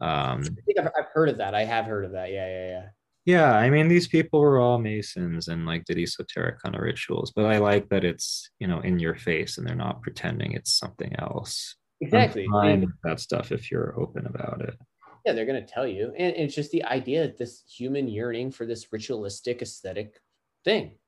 Um 0.00 0.40
I 0.42 0.62
think 0.66 0.78
I've, 0.78 0.90
I've 0.98 1.10
heard 1.14 1.28
of 1.28 1.38
that. 1.38 1.54
I 1.54 1.64
have 1.64 1.86
heard 1.86 2.04
of 2.04 2.12
that. 2.12 2.30
Yeah, 2.30 2.46
yeah, 2.48 2.68
yeah. 2.68 2.86
Yeah, 3.24 3.52
I 3.56 3.70
mean 3.70 3.88
these 3.88 4.08
people 4.08 4.40
were 4.40 4.60
all 4.60 4.78
Masons 4.78 5.48
and 5.48 5.66
like 5.66 5.84
did 5.84 5.98
esoteric 5.98 6.60
kind 6.60 6.74
of 6.74 6.82
rituals, 6.82 7.32
but 7.34 7.46
I 7.46 7.58
like 7.58 7.88
that 7.88 8.04
it's, 8.04 8.50
you 8.58 8.66
know, 8.66 8.80
in 8.80 8.98
your 8.98 9.14
face 9.14 9.58
and 9.58 9.66
they're 9.66 9.74
not 9.74 10.02
pretending 10.02 10.52
it's 10.52 10.72
something 10.78 11.14
else. 11.18 11.76
Exactly. 12.00 12.46
fine 12.50 12.70
And- 12.70 12.84
with 12.86 12.94
that 13.04 13.20
stuff 13.20 13.52
if 13.52 13.70
you're 13.70 13.98
open 13.98 14.26
about 14.26 14.60
it. 14.60 14.76
yeah 15.24 15.32
they're 15.32 15.46
going 15.46 15.64
to 15.64 15.72
tell 15.72 15.86
you 15.86 16.12
and 16.18 16.34
it's 16.36 16.54
just 16.54 16.70
the 16.72 16.84
idea 16.84 17.22
that 17.22 17.38
this 17.38 17.62
human 17.66 18.08
yearning 18.08 18.50
for 18.50 18.66
this 18.66 18.92
ritualistic 18.92 19.62
aesthetic 19.62 20.20
thing 20.64 20.98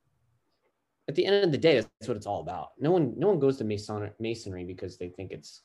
at 1.09 1.14
the 1.16 1.26
end 1.26 1.44
of 1.44 1.52
the 1.52 1.59
day 1.59 1.74
that's 1.81 2.09
what 2.09 2.16
it's 2.16 2.26
all 2.26 2.40
about 2.40 2.68
no 2.79 2.90
one 2.92 3.12
no 3.18 3.26
one 3.29 3.38
goes 3.38 3.59
to 3.59 3.64
mason 3.64 4.11
masonry 4.18 4.64
because 4.64 4.96
they 4.96 5.09
think 5.11 5.33
it's 5.33 5.62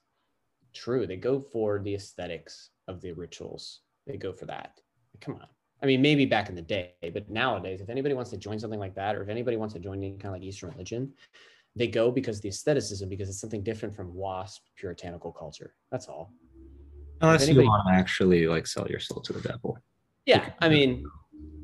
true 0.73 1.05
they 1.07 1.15
go 1.15 1.39
for 1.39 1.79
the 1.79 1.93
aesthetics 1.95 2.71
of 2.89 2.99
the 2.99 3.11
rituals 3.13 3.81
they 4.07 4.17
go 4.17 4.33
for 4.33 4.47
that 4.47 4.81
come 5.21 5.35
on 5.35 5.47
i 5.81 5.85
mean 5.85 6.01
maybe 6.01 6.25
back 6.25 6.49
in 6.49 6.55
the 6.55 6.61
day 6.61 6.93
but 7.13 7.29
nowadays 7.29 7.81
if 7.81 7.89
anybody 7.89 8.13
wants 8.13 8.29
to 8.29 8.37
join 8.37 8.59
something 8.59 8.79
like 8.79 8.95
that 8.95 9.15
or 9.15 9.21
if 9.23 9.29
anybody 9.29 9.57
wants 9.57 9.73
to 9.73 9.79
join 9.79 9.97
any 9.99 10.11
kind 10.11 10.25
of 10.27 10.33
like 10.33 10.43
eastern 10.43 10.69
religion 10.71 11.11
they 11.75 11.87
go 11.87 12.11
because 12.11 12.41
the 12.41 12.49
aestheticism 12.49 13.07
because 13.09 13.29
it's 13.29 13.39
something 13.39 13.63
different 13.63 13.95
from 13.95 14.13
wasp 14.13 14.63
puritanical 14.75 15.31
culture 15.31 15.73
that's 15.91 16.07
all 16.07 16.31
Unless 17.23 17.43
anybody- 17.43 17.65
you 17.65 17.69
want 17.69 17.87
to 17.87 17.93
actually 17.93 18.47
like 18.47 18.65
sell 18.65 18.87
your 18.89 18.99
soul 18.99 19.21
to 19.21 19.33
the 19.33 19.41
devil. 19.41 19.77
Yeah, 20.25 20.49
I 20.59 20.69
mean, 20.69 21.05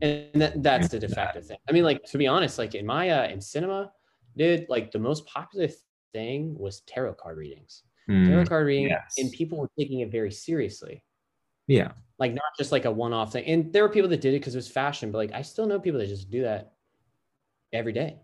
and 0.04 0.30
that, 0.36 0.62
that's 0.62 0.90
the 0.90 1.00
de 1.00 1.08
facto 1.10 1.42
thing. 1.42 1.58
I 1.68 1.72
mean, 1.72 1.84
like 1.84 2.04
to 2.12 2.18
be 2.20 2.28
honest, 2.28 2.60
like 2.60 2.76
in 2.76 2.86
my 2.86 3.10
uh, 3.10 3.28
in 3.28 3.42
cinema, 3.42 3.92
dude, 4.38 4.68
like 4.70 4.92
the 4.92 5.00
most 5.00 5.26
popular 5.26 5.68
thing 6.14 6.56
was 6.60 6.82
tarot 6.82 7.16
card 7.16 7.38
readings. 7.40 7.82
Tarot 8.28 8.44
Mm, 8.44 8.48
card 8.50 8.68
reading, 8.68 8.90
yes. 8.90 9.16
and 9.18 9.32
people 9.32 9.58
were 9.58 9.72
taking 9.80 10.02
it 10.02 10.12
very 10.12 10.32
seriously. 10.32 11.04
Yeah. 11.68 11.92
Like 12.20 12.34
not 12.34 12.44
just 12.58 12.72
like 12.72 12.86
a 12.86 12.92
one-off 12.92 13.34
thing. 13.34 13.46
And 13.46 13.72
there 13.72 13.84
were 13.84 13.90
people 13.90 14.10
that 14.10 14.22
did 14.22 14.34
it 14.34 14.40
because 14.40 14.56
it 14.56 14.58
was 14.58 14.68
fashion, 14.68 15.12
but 15.12 15.20
like 15.20 15.34
I 15.34 15.44
still 15.44 15.68
know 15.68 15.80
people 15.80 16.00
that 16.00 16.08
just 16.08 16.32
do 16.32 16.42
that 16.44 16.74
every 17.72 17.94
day. 17.94 18.18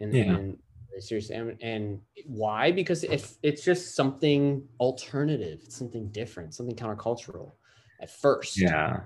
And, 0.00 0.14
Yeah. 0.14 0.22
and 0.22 0.58
seriously. 1.00 1.34
And, 1.34 1.56
and 1.60 2.00
why? 2.26 2.70
Because 2.70 3.02
if 3.02 3.34
it's 3.42 3.64
just 3.64 3.96
something 3.96 4.62
alternative, 4.78 5.60
it's 5.64 5.76
something 5.76 6.08
different, 6.10 6.54
something 6.54 6.76
countercultural 6.76 7.52
at 8.00 8.10
first. 8.10 8.60
Yeah. 8.60 9.00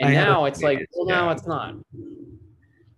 And 0.00 0.10
I 0.10 0.14
now 0.14 0.44
it's 0.44 0.62
like, 0.62 0.78
phase, 0.78 0.86
well, 0.94 1.06
now 1.06 1.26
yeah. 1.26 1.32
it's 1.32 1.46
not. 1.46 1.74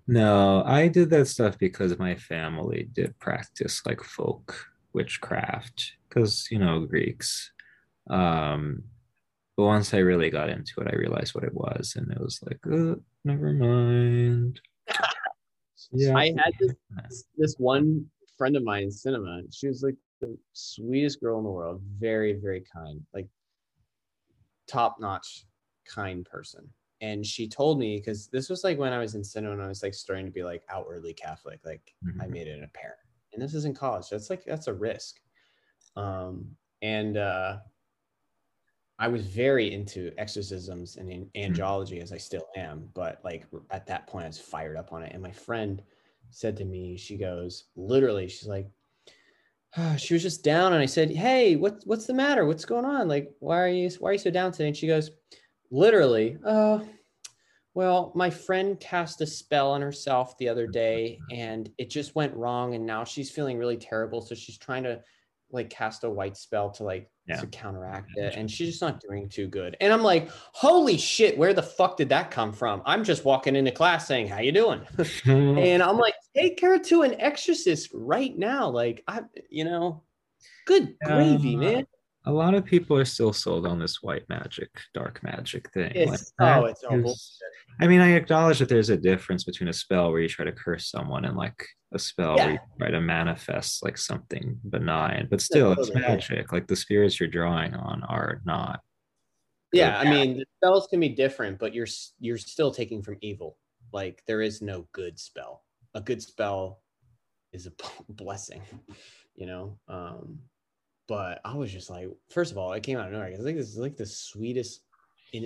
No, 0.06 0.62
I 0.64 0.88
did 0.88 1.10
that 1.10 1.26
stuff 1.28 1.58
because 1.58 1.98
my 1.98 2.14
family 2.14 2.88
did 2.92 3.18
practice 3.18 3.82
like 3.84 4.02
folk 4.02 4.66
witchcraft 4.92 5.92
because 6.08 6.48
you 6.50 6.58
know 6.58 6.86
Greeks. 6.86 7.52
Um, 8.08 8.82
but 9.58 9.64
once 9.64 9.92
I 9.92 9.98
really 9.98 10.30
got 10.30 10.50
into 10.50 10.80
it, 10.80 10.86
I 10.86 10.94
realized 10.94 11.34
what 11.34 11.42
it 11.42 11.52
was, 11.52 11.94
and 11.96 12.12
it 12.12 12.20
was 12.20 12.38
like, 12.46 12.60
oh, 12.72 12.96
never 13.24 13.52
mind. 13.52 14.60
Yeah, 15.90 16.18
I 16.18 16.26
had 16.26 16.52
this 16.60 17.24
this 17.38 17.54
one 17.56 18.04
friend 18.36 18.56
of 18.56 18.62
mine 18.62 18.82
in 18.82 18.90
cinema. 18.90 19.40
She 19.50 19.68
was 19.68 19.82
like 19.82 19.94
the 20.20 20.36
sweetest 20.52 21.18
girl 21.18 21.38
in 21.38 21.44
the 21.44 21.50
world, 21.50 21.80
very 21.98 22.34
very 22.34 22.62
kind, 22.70 23.00
like 23.14 23.26
top 24.66 24.96
notch 25.00 25.46
kind 25.86 26.26
person. 26.26 26.68
And 27.00 27.24
she 27.24 27.48
told 27.48 27.78
me 27.78 27.96
because 27.96 28.26
this 28.26 28.50
was 28.50 28.64
like 28.64 28.78
when 28.78 28.92
I 28.92 28.98
was 28.98 29.14
in 29.14 29.24
cinema 29.24 29.54
and 29.54 29.62
I 29.62 29.68
was 29.68 29.82
like 29.82 29.94
starting 29.94 30.26
to 30.26 30.30
be 30.30 30.42
like 30.42 30.62
outwardly 30.68 31.14
Catholic, 31.14 31.60
like 31.64 31.94
mm-hmm. 32.06 32.20
I 32.20 32.26
made 32.26 32.48
it 32.48 32.62
apparent. 32.62 33.00
And 33.32 33.40
this 33.40 33.54
is 33.54 33.64
in 33.64 33.72
college. 33.72 34.10
That's 34.10 34.28
like 34.28 34.44
that's 34.44 34.66
a 34.66 34.74
risk. 34.74 35.20
Um, 35.96 36.50
and 36.82 37.16
uh, 37.16 37.56
I 38.98 39.08
was 39.08 39.26
very 39.26 39.72
into 39.72 40.12
exorcisms 40.18 40.96
and 40.96 41.10
in 41.10 41.30
hmm. 41.34 41.52
angelology 41.52 42.02
as 42.02 42.12
I 42.12 42.18
still 42.18 42.48
am, 42.56 42.88
but 42.94 43.20
like 43.24 43.46
at 43.70 43.86
that 43.86 44.06
point 44.06 44.24
I 44.24 44.28
was 44.28 44.38
fired 44.38 44.76
up 44.76 44.92
on 44.92 45.02
it. 45.02 45.12
And 45.12 45.22
my 45.22 45.30
friend 45.30 45.82
said 46.30 46.56
to 46.56 46.64
me, 46.64 46.96
she 46.96 47.16
goes, 47.16 47.64
literally, 47.76 48.28
she's 48.28 48.48
like, 48.48 48.68
oh, 49.76 49.96
she 49.96 50.14
was 50.14 50.22
just 50.22 50.44
down, 50.44 50.72
and 50.72 50.82
I 50.82 50.86
said, 50.86 51.10
"Hey, 51.10 51.56
what's 51.56 51.84
what's 51.84 52.06
the 52.06 52.14
matter? 52.14 52.46
What's 52.46 52.64
going 52.64 52.84
on? 52.84 53.08
Like, 53.08 53.30
why 53.40 53.60
are 53.60 53.68
you 53.68 53.90
why 53.98 54.10
are 54.10 54.12
you 54.14 54.18
so 54.18 54.30
down 54.30 54.52
today?" 54.52 54.68
And 54.68 54.76
she 54.76 54.86
goes, 54.86 55.10
literally, 55.70 56.38
"Oh, 56.44 56.86
well, 57.74 58.12
my 58.14 58.30
friend 58.30 58.80
cast 58.80 59.20
a 59.20 59.26
spell 59.26 59.70
on 59.70 59.82
herself 59.82 60.36
the 60.38 60.48
other 60.48 60.66
day, 60.66 61.18
and 61.30 61.70
it 61.78 61.90
just 61.90 62.14
went 62.14 62.34
wrong, 62.34 62.74
and 62.74 62.86
now 62.86 63.04
she's 63.04 63.30
feeling 63.30 63.58
really 63.58 63.76
terrible. 63.76 64.20
So 64.20 64.34
she's 64.34 64.58
trying 64.58 64.84
to 64.84 65.02
like 65.50 65.70
cast 65.70 66.04
a 66.04 66.10
white 66.10 66.36
spell 66.36 66.70
to 66.72 66.84
like 66.84 67.10
yeah. 67.28 67.40
to 67.40 67.46
counteract 67.48 68.10
it 68.16 68.34
and 68.36 68.50
she's 68.50 68.68
just 68.68 68.82
not 68.82 69.00
doing 69.00 69.28
too 69.28 69.46
good. 69.46 69.76
And 69.80 69.92
i'm 69.92 70.02
like 70.02 70.30
holy 70.52 70.96
shit 70.96 71.36
where 71.36 71.52
the 71.52 71.62
fuck 71.62 71.96
did 71.96 72.08
that 72.10 72.30
come 72.30 72.52
from? 72.52 72.82
I'm 72.84 73.04
just 73.04 73.24
walking 73.24 73.56
into 73.56 73.70
class 73.70 74.06
saying 74.06 74.28
how 74.28 74.40
you 74.40 74.52
doing? 74.52 74.80
And 75.26 75.82
i'm 75.82 75.96
like 75.96 76.14
take 76.34 76.60
her 76.60 76.78
to 76.78 77.02
an 77.02 77.20
exorcist 77.20 77.90
right 77.92 78.36
now 78.36 78.68
like 78.68 79.02
i 79.08 79.22
you 79.50 79.64
know 79.64 80.02
good 80.66 80.96
gravy 81.04 81.56
man 81.56 81.86
a 82.26 82.32
lot 82.32 82.54
of 82.54 82.64
people 82.64 82.96
are 82.96 83.04
still 83.04 83.32
sold 83.32 83.66
on 83.66 83.78
this 83.78 84.02
white 84.02 84.28
magic 84.28 84.70
dark 84.92 85.22
magic 85.22 85.70
thing 85.72 85.92
it's, 85.94 86.32
like, 86.38 86.56
oh 86.56 86.64
it's 86.64 86.82
is, 86.90 87.40
i 87.80 87.86
mean 87.86 88.00
i 88.00 88.10
acknowledge 88.12 88.58
that 88.58 88.68
there's 88.68 88.90
a 88.90 88.96
difference 88.96 89.44
between 89.44 89.68
a 89.68 89.72
spell 89.72 90.10
where 90.10 90.20
you 90.20 90.28
try 90.28 90.44
to 90.44 90.52
curse 90.52 90.90
someone 90.90 91.24
and 91.24 91.36
like 91.36 91.64
a 91.92 91.98
spell 91.98 92.36
yeah. 92.36 92.44
where 92.44 92.52
you 92.52 92.58
try 92.78 92.90
to 92.90 93.00
manifest 93.00 93.82
like 93.82 93.96
something 93.96 94.58
benign, 94.68 95.28
but 95.30 95.40
still 95.40 95.72
it's 95.72 95.94
magic. 95.94 96.52
Like 96.52 96.66
the 96.66 96.76
spirits 96.76 97.18
you're 97.18 97.28
drawing 97.28 97.74
on 97.74 98.02
are 98.04 98.42
not. 98.44 98.80
Yeah, 99.72 99.98
I 99.98 100.10
mean 100.10 100.38
the 100.38 100.46
spells 100.56 100.86
can 100.88 101.00
be 101.00 101.10
different, 101.10 101.58
but 101.58 101.74
you're 101.74 101.86
you're 102.20 102.38
still 102.38 102.70
taking 102.70 103.02
from 103.02 103.16
evil. 103.20 103.56
Like 103.92 104.22
there 104.26 104.42
is 104.42 104.62
no 104.62 104.86
good 104.92 105.18
spell. 105.18 105.64
A 105.94 106.00
good 106.00 106.22
spell 106.22 106.80
is 107.52 107.66
a 107.66 107.72
blessing, 108.08 108.62
you 109.34 109.46
know. 109.46 109.78
Um, 109.88 110.40
but 111.08 111.40
I 111.44 111.56
was 111.56 111.72
just 111.72 111.90
like, 111.90 112.08
first 112.30 112.52
of 112.52 112.58
all, 112.58 112.72
it 112.72 112.82
came 112.82 112.98
out 112.98 113.06
of 113.06 113.12
nowhere. 113.12 113.32
I 113.32 113.36
like, 113.36 113.56
this 113.56 113.68
is 113.68 113.78
like 113.78 113.96
the 113.96 114.06
sweetest, 114.06 114.82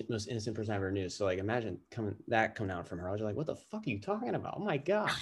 most 0.09 0.29
innocent 0.29 0.55
person 0.55 0.72
I 0.72 0.77
ever 0.77 0.90
knew. 0.90 1.09
So 1.09 1.25
like, 1.25 1.38
imagine 1.38 1.79
coming 1.90 2.16
that 2.29 2.55
coming 2.55 2.70
out 2.70 2.87
from 2.87 2.98
her. 2.98 3.09
I 3.09 3.12
was 3.12 3.20
like, 3.22 3.37
what 3.37 3.46
the 3.46 3.57
fuck 3.57 3.87
are 3.87 3.90
you 3.90 4.01
talking 4.01 4.35
about? 4.35 4.55
Oh 4.59 4.64
my 4.64 4.77
god 4.77 5.12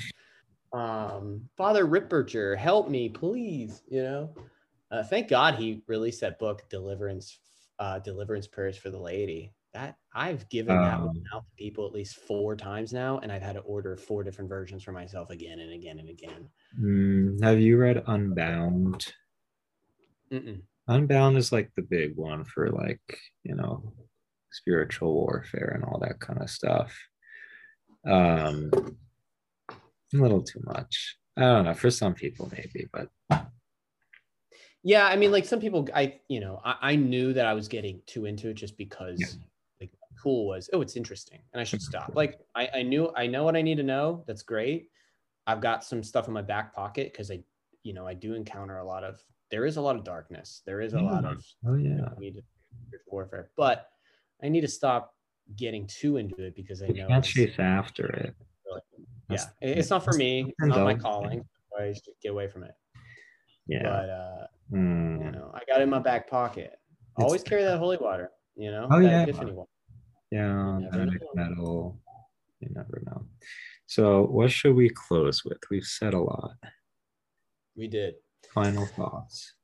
um, 0.72 1.48
Father 1.57 1.87
Ripperger, 1.87 2.57
help 2.57 2.88
me, 2.88 3.09
please. 3.09 3.83
You 3.88 4.03
know, 4.03 4.35
uh, 4.90 5.03
thank 5.03 5.29
God 5.29 5.55
he 5.55 5.83
released 5.87 6.20
that 6.20 6.38
book, 6.38 6.68
Deliverance, 6.70 7.38
uh, 7.79 7.98
Deliverance 7.98 8.46
Prayers 8.46 8.76
for 8.76 8.90
the 8.90 8.98
Laity. 8.98 9.53
That 9.72 9.96
I've 10.12 10.48
given 10.48 10.76
um, 10.76 10.83
that 10.83 11.00
one 11.00 11.22
out 11.33 11.44
to 11.46 11.62
people 11.62 11.87
at 11.87 11.92
least 11.92 12.16
four 12.16 12.57
times 12.57 12.92
now, 12.92 13.18
and 13.18 13.31
I've 13.31 13.42
had 13.42 13.55
to 13.55 13.61
order 13.61 13.96
four 13.96 14.24
different 14.24 14.48
versions 14.48 14.83
for 14.83 14.90
myself 14.90 15.31
again 15.31 15.61
and 15.61 15.72
again 15.72 16.00
and 16.00 16.09
again. 16.09 16.48
Mm, 16.81 17.42
have 17.44 17.61
you 17.61 17.79
read 17.79 18.03
Unbound? 18.09 19.12
Mm-mm. 20.33 20.62
Unbound 20.88 21.37
is 21.37 21.53
like 21.53 21.71
the 21.77 21.83
big 21.83 22.16
one 22.16 22.45
for 22.45 22.71
like 22.71 23.19
you 23.43 23.55
know 23.55 23.93
spiritual 24.53 25.14
warfare 25.14 25.73
and 25.75 25.85
all 25.85 26.01
that 26.01 26.21
kind 26.21 26.40
of 26.40 26.51
stuff. 26.51 26.97
Um, 28.07 28.71
a 30.12 30.16
little 30.16 30.43
too 30.43 30.61
much. 30.64 31.16
I 31.37 31.43
don't 31.43 31.64
know. 31.64 31.75
For 31.75 31.90
some 31.90 32.14
people, 32.14 32.51
maybe, 32.53 32.88
but 32.93 33.09
yeah, 34.83 35.07
I 35.07 35.16
mean, 35.16 35.31
like 35.31 35.45
some 35.45 35.61
people, 35.61 35.88
I 35.95 36.21
you 36.29 36.40
know, 36.40 36.61
I, 36.64 36.77
I 36.83 36.97
knew 36.97 37.33
that 37.35 37.47
I 37.47 37.55
was 37.55 37.69
getting 37.69 38.01
too 38.07 38.27
into 38.27 38.49
it 38.49 38.55
just 38.55 38.77
because 38.77 39.21
yeah. 39.21 39.27
like 39.81 39.90
cool 40.23 40.47
was 40.47 40.71
oh, 40.73 40.81
it's 40.81 40.97
interesting, 40.97 41.40
and 41.53 41.61
I 41.61 41.64
should 41.64 41.83
stop. 41.83 42.12
Like 42.14 42.38
I, 42.55 42.69
I 42.77 42.83
knew 42.83 43.12
I 43.16 43.27
know 43.27 43.45
what 43.45 43.57
I 43.57 43.62
need 43.62 43.77
to 43.77 43.83
know. 43.83 44.25
That's 44.27 44.43
great. 44.43 44.88
I've 45.47 45.61
got 45.61 45.85
some 45.85 46.03
stuff 46.03 46.29
in 46.29 46.35
my 46.35 46.43
back 46.43 46.75
pocket 46.75 47.12
because 47.12 47.31
I, 47.31 47.40
you 47.83 47.93
know, 47.93 48.07
I 48.07 48.14
do 48.14 48.35
encounter 48.35 48.79
a 48.79 48.85
lot 48.85 49.05
of. 49.05 49.21
There 49.51 49.67
is 49.67 49.77
a 49.77 49.81
lot 49.81 49.97
of 49.97 50.05
darkness. 50.05 50.63
There 50.67 50.81
is 50.81 50.95
a 50.95 50.99
yeah. 50.99 51.03
lot 51.03 51.25
of 51.25 51.45
oh 51.67 51.77
yeah 51.77 52.09
you 52.19 52.35
know, 52.35 52.41
warfare, 53.09 53.51
but 53.57 53.89
I 54.43 54.49
need 54.49 54.63
to 54.63 54.69
stop 54.69 55.15
getting 55.57 55.87
too 55.87 56.17
into 56.17 56.43
it 56.43 56.55
because 56.55 56.83
I 56.83 56.87
know 56.87 56.95
you 56.95 57.07
can't 57.09 57.25
chase 57.25 57.59
after 57.59 58.07
it 58.07 58.35
yeah, 59.31 59.45
it's 59.61 59.91
not 59.91 60.05
for 60.05 60.13
me. 60.15 60.53
It's 60.59 60.69
not 60.69 60.85
my 60.85 60.95
calling. 60.95 61.45
I 61.79 61.93
should 61.93 62.15
get 62.23 62.33
away 62.33 62.49
from 62.49 62.65
it. 62.65 62.73
Yeah. 63.67 63.83
But 63.83 64.11
uh, 64.11 64.47
mm. 64.73 65.25
you 65.25 65.31
know, 65.31 65.51
I 65.55 65.61
got 65.69 65.81
it 65.81 65.85
in 65.85 65.91
my 65.91 65.99
back 65.99 66.29
pocket. 66.29 66.73
Always 67.17 67.43
carry 67.43 67.63
that 67.63 67.79
holy 67.79 67.97
water. 67.99 68.31
You 68.57 68.71
know. 68.71 68.89
Oh 68.91 68.99
yeah. 68.99 69.27
Yeah, 70.31 70.79
magic 70.93 71.23
metal. 71.35 71.99
You 72.61 72.69
never 72.75 73.03
know. 73.07 73.25
So, 73.87 74.23
what 74.27 74.53
should 74.53 74.77
we 74.77 74.89
close 74.91 75.45
with? 75.45 75.59
We've 75.71 75.85
said 75.85 76.15
a 76.15 76.21
lot. 76.21 76.53
We 77.77 77.89
did. 77.89 78.15
Final 78.55 78.87
thoughts. 78.87 79.55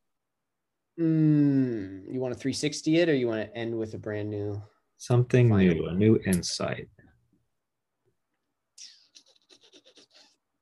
Mm, 0.98 2.12
you 2.12 2.20
want 2.20 2.32
to 2.32 2.40
360 2.40 2.98
it, 2.98 3.08
or 3.08 3.14
you 3.14 3.26
want 3.26 3.40
to 3.40 3.56
end 3.56 3.76
with 3.76 3.94
a 3.94 3.98
brand 3.98 4.30
new? 4.30 4.62
Something 4.96 5.48
new, 5.48 5.86
a 5.86 5.94
new 5.94 6.18
insight. 6.24 6.88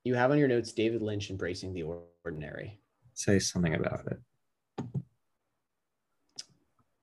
You 0.03 0.15
have 0.15 0.31
on 0.31 0.39
your 0.39 0.49
notes 0.49 0.73
David 0.73 1.03
Lynch 1.03 1.31
embracing 1.31 1.73
the 1.73 1.85
ordinary. 2.25 2.81
Say 3.15 3.39
something 3.39 3.75
about 3.75 4.07
it. 4.11 4.19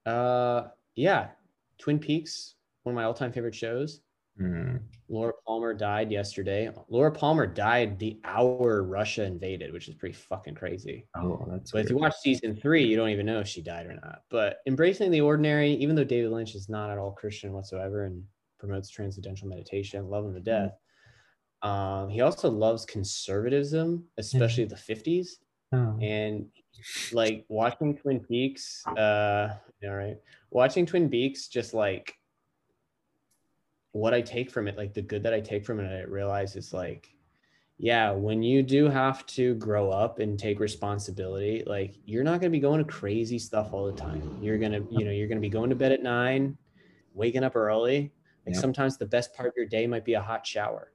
Uh, 0.06 0.68
yeah, 0.96 1.30
Twin 1.78 2.00
Peaks, 2.00 2.56
one 2.84 2.94
of 2.94 2.96
my 2.96 3.04
all-time 3.04 3.32
favorite 3.32 3.56
shows. 3.56 4.02
Mm. 4.40 4.80
Laura 5.10 5.34
Palmer 5.46 5.74
died 5.74 6.12
yesterday. 6.12 6.70
Laura 6.90 7.12
Palmer 7.12 7.46
died 7.46 8.00
the 8.00 8.20
hour 8.24 8.84
Russia 8.84 9.24
invaded, 9.24 9.74
which 9.74 9.88
is 9.90 9.96
pretty 9.96 10.16
fucking 10.16 10.56
crazy. 10.56 11.06
Oh, 11.16 11.46
that's. 11.50 11.72
But 11.72 11.80
weird. 11.80 11.86
if 11.86 11.92
you 11.92 11.98
watch 11.98 12.16
season 12.22 12.56
three, 12.56 12.86
you 12.86 12.96
don't 12.96 13.10
even 13.10 13.26
know 13.26 13.40
if 13.40 13.48
she 13.48 13.62
died 13.62 13.88
or 13.88 13.94
not. 13.94 14.22
But 14.30 14.58
embracing 14.68 15.12
the 15.12 15.22
ordinary, 15.22 15.74
even 15.74 15.96
though 15.96 16.04
David 16.04 16.32
Lynch 16.32 16.56
is 16.56 16.70
not 16.70 16.90
at 16.90 16.98
all 16.98 17.12
Christian 17.12 17.52
whatsoever 17.52 18.06
and 18.06 18.24
promotes 18.58 18.90
transcendental 18.90 19.48
meditation, 19.48 20.10
love 20.10 20.26
him 20.26 20.34
to 20.34 20.40
death. 20.40 20.78
Um, 21.62 22.10
he 22.10 22.22
also 22.22 22.50
loves 22.50 22.86
conservatism, 22.86 24.06
especially 24.18 24.66
the 24.66 24.76
50s. 24.76 25.28
Oh. 25.74 25.98
And 26.02 26.48
like 27.12 27.46
watching 27.50 27.98
Twin 27.98 28.20
Peaks, 28.20 28.86
uh, 28.88 29.56
yeah, 29.82 29.90
right. 29.90 30.18
Watching 30.50 30.86
Twin 30.86 31.10
Peaks, 31.10 31.48
just 31.48 31.74
like 31.74 32.14
what 33.92 34.14
I 34.14 34.22
take 34.22 34.50
from 34.50 34.68
it, 34.68 34.78
like 34.78 34.94
the 34.94 35.02
good 35.02 35.24
that 35.24 35.34
I 35.34 35.40
take 35.42 35.66
from 35.66 35.80
it, 35.80 35.92
I 35.92 36.04
realize 36.04 36.56
is 36.56 36.74
like, 36.74 37.14
yeah, 37.78 38.12
when 38.12 38.44
you 38.44 38.62
do 38.62 38.88
have 38.88 39.26
to 39.28 39.56
grow 39.56 39.90
up 39.90 40.20
and 40.20 40.38
take 40.38 40.60
responsibility, 40.60 41.64
like 41.66 41.96
you're 42.06 42.24
not 42.24 42.40
going 42.40 42.52
to 42.52 42.58
be 42.58 42.60
going 42.60 42.84
to 42.84 42.90
crazy 42.90 43.40
stuff 43.40 43.74
all 43.74 43.86
the 43.86 44.00
time. 44.00 44.38
You're 44.42 44.60
going 44.60 44.72
to, 44.72 44.86
you 44.92 45.04
know, 45.04 45.12
you're 45.12 45.28
going 45.28 45.40
to 45.40 45.42
be 45.42 45.50
going 45.50 45.72
to 45.72 45.76
bed 45.76 45.92
at 45.92 46.04
nine, 46.04 46.58
waking 47.14 47.44
up 47.44 47.56
early. 47.56 48.12
Like 48.46 48.56
yep. 48.56 48.62
sometimes 48.62 48.98
the 48.98 49.06
best 49.06 49.34
part 49.34 49.50
of 49.50 49.54
your 49.58 49.66
day 49.66 49.88
might 49.88 50.06
be 50.06 50.14
a 50.14 50.22
hot 50.22 50.46
shower. 50.46 50.92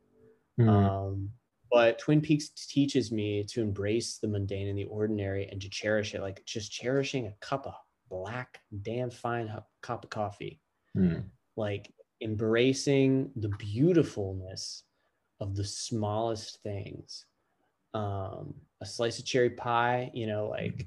Mm. 0.60 0.68
Um, 0.68 1.30
but 1.70 1.98
Twin 1.98 2.20
Peaks 2.20 2.50
teaches 2.50 3.10
me 3.10 3.44
to 3.44 3.60
embrace 3.60 4.18
the 4.18 4.28
mundane 4.28 4.68
and 4.68 4.78
the 4.78 4.84
ordinary 4.84 5.48
and 5.48 5.60
to 5.60 5.68
cherish 5.68 6.14
it, 6.14 6.20
like 6.20 6.44
just 6.44 6.70
cherishing 6.72 7.26
a 7.26 7.34
cup 7.40 7.66
of 7.66 7.74
black, 8.08 8.60
damn 8.82 9.10
fine 9.10 9.52
cup 9.82 10.04
of 10.04 10.10
coffee. 10.10 10.60
Mm. 10.96 11.24
Like 11.56 11.92
embracing 12.20 13.30
the 13.36 13.48
beautifulness 13.58 14.84
of 15.40 15.54
the 15.54 15.64
smallest 15.64 16.62
things. 16.62 17.26
Um, 17.94 18.54
a 18.80 18.86
slice 18.86 19.18
of 19.18 19.24
cherry 19.24 19.50
pie, 19.50 20.10
you 20.12 20.26
know, 20.26 20.48
like 20.48 20.86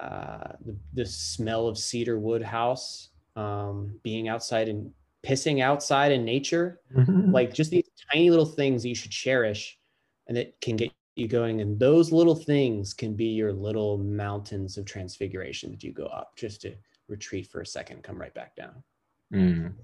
uh, 0.00 0.52
the, 0.64 0.76
the 0.94 1.06
smell 1.06 1.66
of 1.66 1.78
cedar 1.78 2.18
wood 2.18 2.42
house, 2.42 3.10
um, 3.36 3.98
being 4.02 4.28
outside 4.28 4.68
and 4.68 4.92
pissing 5.24 5.62
outside 5.62 6.12
in 6.12 6.24
nature, 6.24 6.80
mm-hmm. 6.94 7.30
like 7.32 7.54
just 7.54 7.70
these 7.70 7.88
tiny 8.12 8.30
little 8.30 8.46
things 8.46 8.82
that 8.82 8.88
you 8.88 8.94
should 8.94 9.10
cherish 9.10 9.78
and 10.26 10.36
that 10.36 10.60
can 10.60 10.76
get 10.76 10.92
you 11.14 11.26
going 11.26 11.60
and 11.60 11.80
those 11.80 12.12
little 12.12 12.34
things 12.36 12.94
can 12.94 13.14
be 13.14 13.26
your 13.26 13.52
little 13.52 13.98
mountains 13.98 14.78
of 14.78 14.84
transfiguration 14.84 15.70
that 15.72 15.82
you 15.82 15.92
go 15.92 16.06
up 16.06 16.36
just 16.36 16.60
to 16.60 16.72
retreat 17.08 17.48
for 17.48 17.60
a 17.60 17.66
second 17.66 18.04
come 18.04 18.20
right 18.20 18.34
back 18.34 18.54
down 18.54 18.84
Mm. 19.32 19.74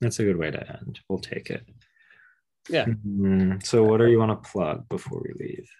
That's 0.00 0.18
a 0.18 0.24
good 0.24 0.36
way 0.36 0.50
to 0.50 0.60
end. 0.78 1.00
We'll 1.08 1.18
take 1.18 1.50
it. 1.50 1.64
yeah 2.68 2.86
Mm, 2.86 3.64
So, 3.64 3.84
what 3.84 3.98
do 3.98 4.06
you 4.08 4.18
want 4.18 4.42
to 4.42 4.50
plug 4.50 4.88
before 4.88 5.22
we 5.22 5.32
leave? 5.46 5.70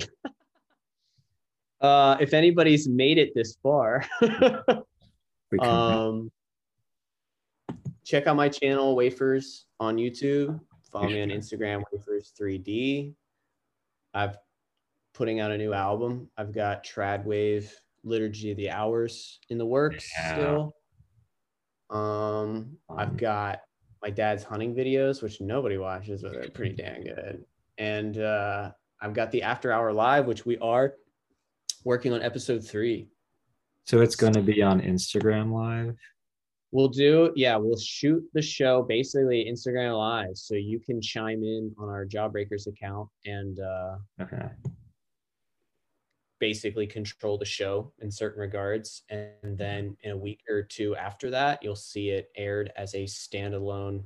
uh 1.80 2.16
if 2.20 2.34
anybody's 2.34 2.88
made 2.88 3.18
it 3.18 3.32
this 3.34 3.56
far 3.62 4.04
um 5.60 6.30
check 8.04 8.26
out 8.26 8.34
my 8.36 8.48
channel 8.48 8.96
wafers 8.96 9.66
on 9.78 9.96
youtube 9.96 10.58
follow 10.90 11.08
me 11.08 11.22
on 11.22 11.28
instagram 11.28 11.82
wafers 11.92 12.32
3d 12.40 13.14
i've 14.14 14.36
putting 15.14 15.38
out 15.40 15.50
a 15.52 15.58
new 15.58 15.72
album 15.72 16.28
i've 16.36 16.52
got 16.52 16.84
trad 16.84 17.24
wave 17.24 17.72
liturgy 18.04 18.50
of 18.50 18.56
the 18.56 18.70
hours 18.70 19.38
in 19.50 19.58
the 19.58 19.66
works 19.66 20.10
Yeah. 20.16 20.32
still 20.34 20.74
um 21.90 22.76
i've 22.96 23.16
got 23.16 23.60
my 24.02 24.10
dad's 24.10 24.44
hunting 24.44 24.74
videos 24.74 25.22
which 25.22 25.40
nobody 25.40 25.78
watches 25.78 26.22
but 26.22 26.32
they're 26.32 26.50
pretty 26.50 26.74
damn 26.74 27.02
good 27.14 27.44
and 27.78 28.18
uh 28.18 28.70
i've 29.00 29.14
got 29.14 29.30
the 29.30 29.42
after 29.42 29.72
hour 29.72 29.92
live 29.92 30.26
which 30.26 30.44
we 30.44 30.58
are 30.58 30.94
working 31.84 32.12
on 32.12 32.22
episode 32.22 32.64
three 32.66 33.08
so 33.88 34.02
it's 34.02 34.16
going 34.16 34.34
to 34.34 34.42
be 34.42 34.60
on 34.60 34.82
Instagram 34.82 35.50
Live. 35.50 35.96
We'll 36.72 36.88
do, 36.88 37.32
yeah, 37.36 37.56
we'll 37.56 37.78
shoot 37.78 38.22
the 38.34 38.42
show 38.42 38.82
basically 38.82 39.50
Instagram 39.50 39.96
live. 39.96 40.36
So 40.36 40.56
you 40.56 40.78
can 40.78 41.00
chime 41.00 41.42
in 41.42 41.74
on 41.78 41.88
our 41.88 42.04
Jawbreakers 42.04 42.66
account 42.66 43.08
and 43.24 43.58
uh, 43.58 43.96
Okay. 44.20 44.46
Basically 46.38 46.86
control 46.86 47.38
the 47.38 47.44
show 47.44 47.92
in 48.00 48.10
certain 48.10 48.40
regards. 48.40 49.02
And 49.10 49.56
then 49.58 49.96
in 50.02 50.12
a 50.12 50.16
week 50.16 50.40
or 50.48 50.62
two 50.62 50.94
after 50.96 51.30
that, 51.30 51.62
you'll 51.62 51.76
see 51.76 52.10
it 52.10 52.30
aired 52.36 52.72
as 52.76 52.94
a 52.94 53.04
standalone 53.04 54.04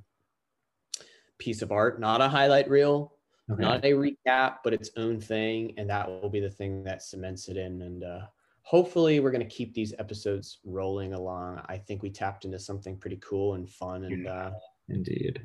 piece 1.39 1.63
of 1.63 1.73
art, 1.73 2.01
not 2.01 2.21
a 2.21 2.29
highlight 2.29 2.69
reel, 2.71 3.15
Okay. 3.51 3.61
not 3.61 3.85
a 3.85 3.91
recap, 3.93 4.59
but 4.63 4.73
its 4.73 4.91
own 4.97 5.21
thing. 5.21 5.75
And 5.77 5.91
that 5.91 6.09
will 6.09 6.31
be 6.31 6.41
the 6.41 6.49
thing 6.49 6.85
that 6.85 7.03
cements 7.03 7.49
it 7.49 7.57
in. 7.57 7.83
And 7.83 8.05
uh, 8.05 8.21
hopefully, 8.63 9.19
we're 9.19 9.33
going 9.33 9.47
to 9.47 9.55
keep 9.55 9.75
these 9.75 9.93
episodes 9.99 10.59
rolling 10.65 11.13
along. 11.13 11.61
I 11.67 11.77
think 11.77 12.03
we 12.03 12.11
tapped 12.11 12.45
into 12.45 12.59
something 12.61 12.97
pretty 12.97 13.17
cool 13.21 13.55
and 13.55 13.69
fun. 13.69 14.05
And, 14.05 14.29
uh, 14.29 14.53
Indeed. 14.89 15.45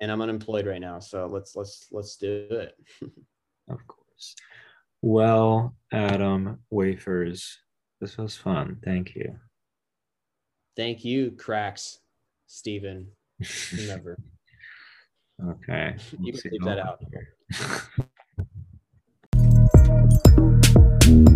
and 0.00 0.10
I'm 0.10 0.22
unemployed 0.22 0.66
right 0.66 0.80
now. 0.80 0.98
So 1.00 1.26
let's, 1.26 1.54
let's, 1.54 1.86
let's 1.92 2.16
do 2.16 2.46
it. 2.50 2.74
Of 3.68 3.86
course. 3.86 4.36
Well, 5.06 5.76
Adam, 5.92 6.60
wafers. 6.70 7.58
This 8.00 8.16
was 8.16 8.38
fun. 8.38 8.78
Thank 8.82 9.14
you. 9.14 9.38
Thank 10.78 11.04
you, 11.04 11.32
cracks, 11.32 11.98
Stephen. 12.46 13.08
Never. 13.86 14.16
okay. 15.46 15.96
You 16.12 16.18
We'll 16.20 16.32
can 16.32 16.40
see 16.40 16.48
leave 16.52 16.64
that 16.64 16.78
oh, 16.78 16.82
out. 16.82 17.04
later. 21.02 21.30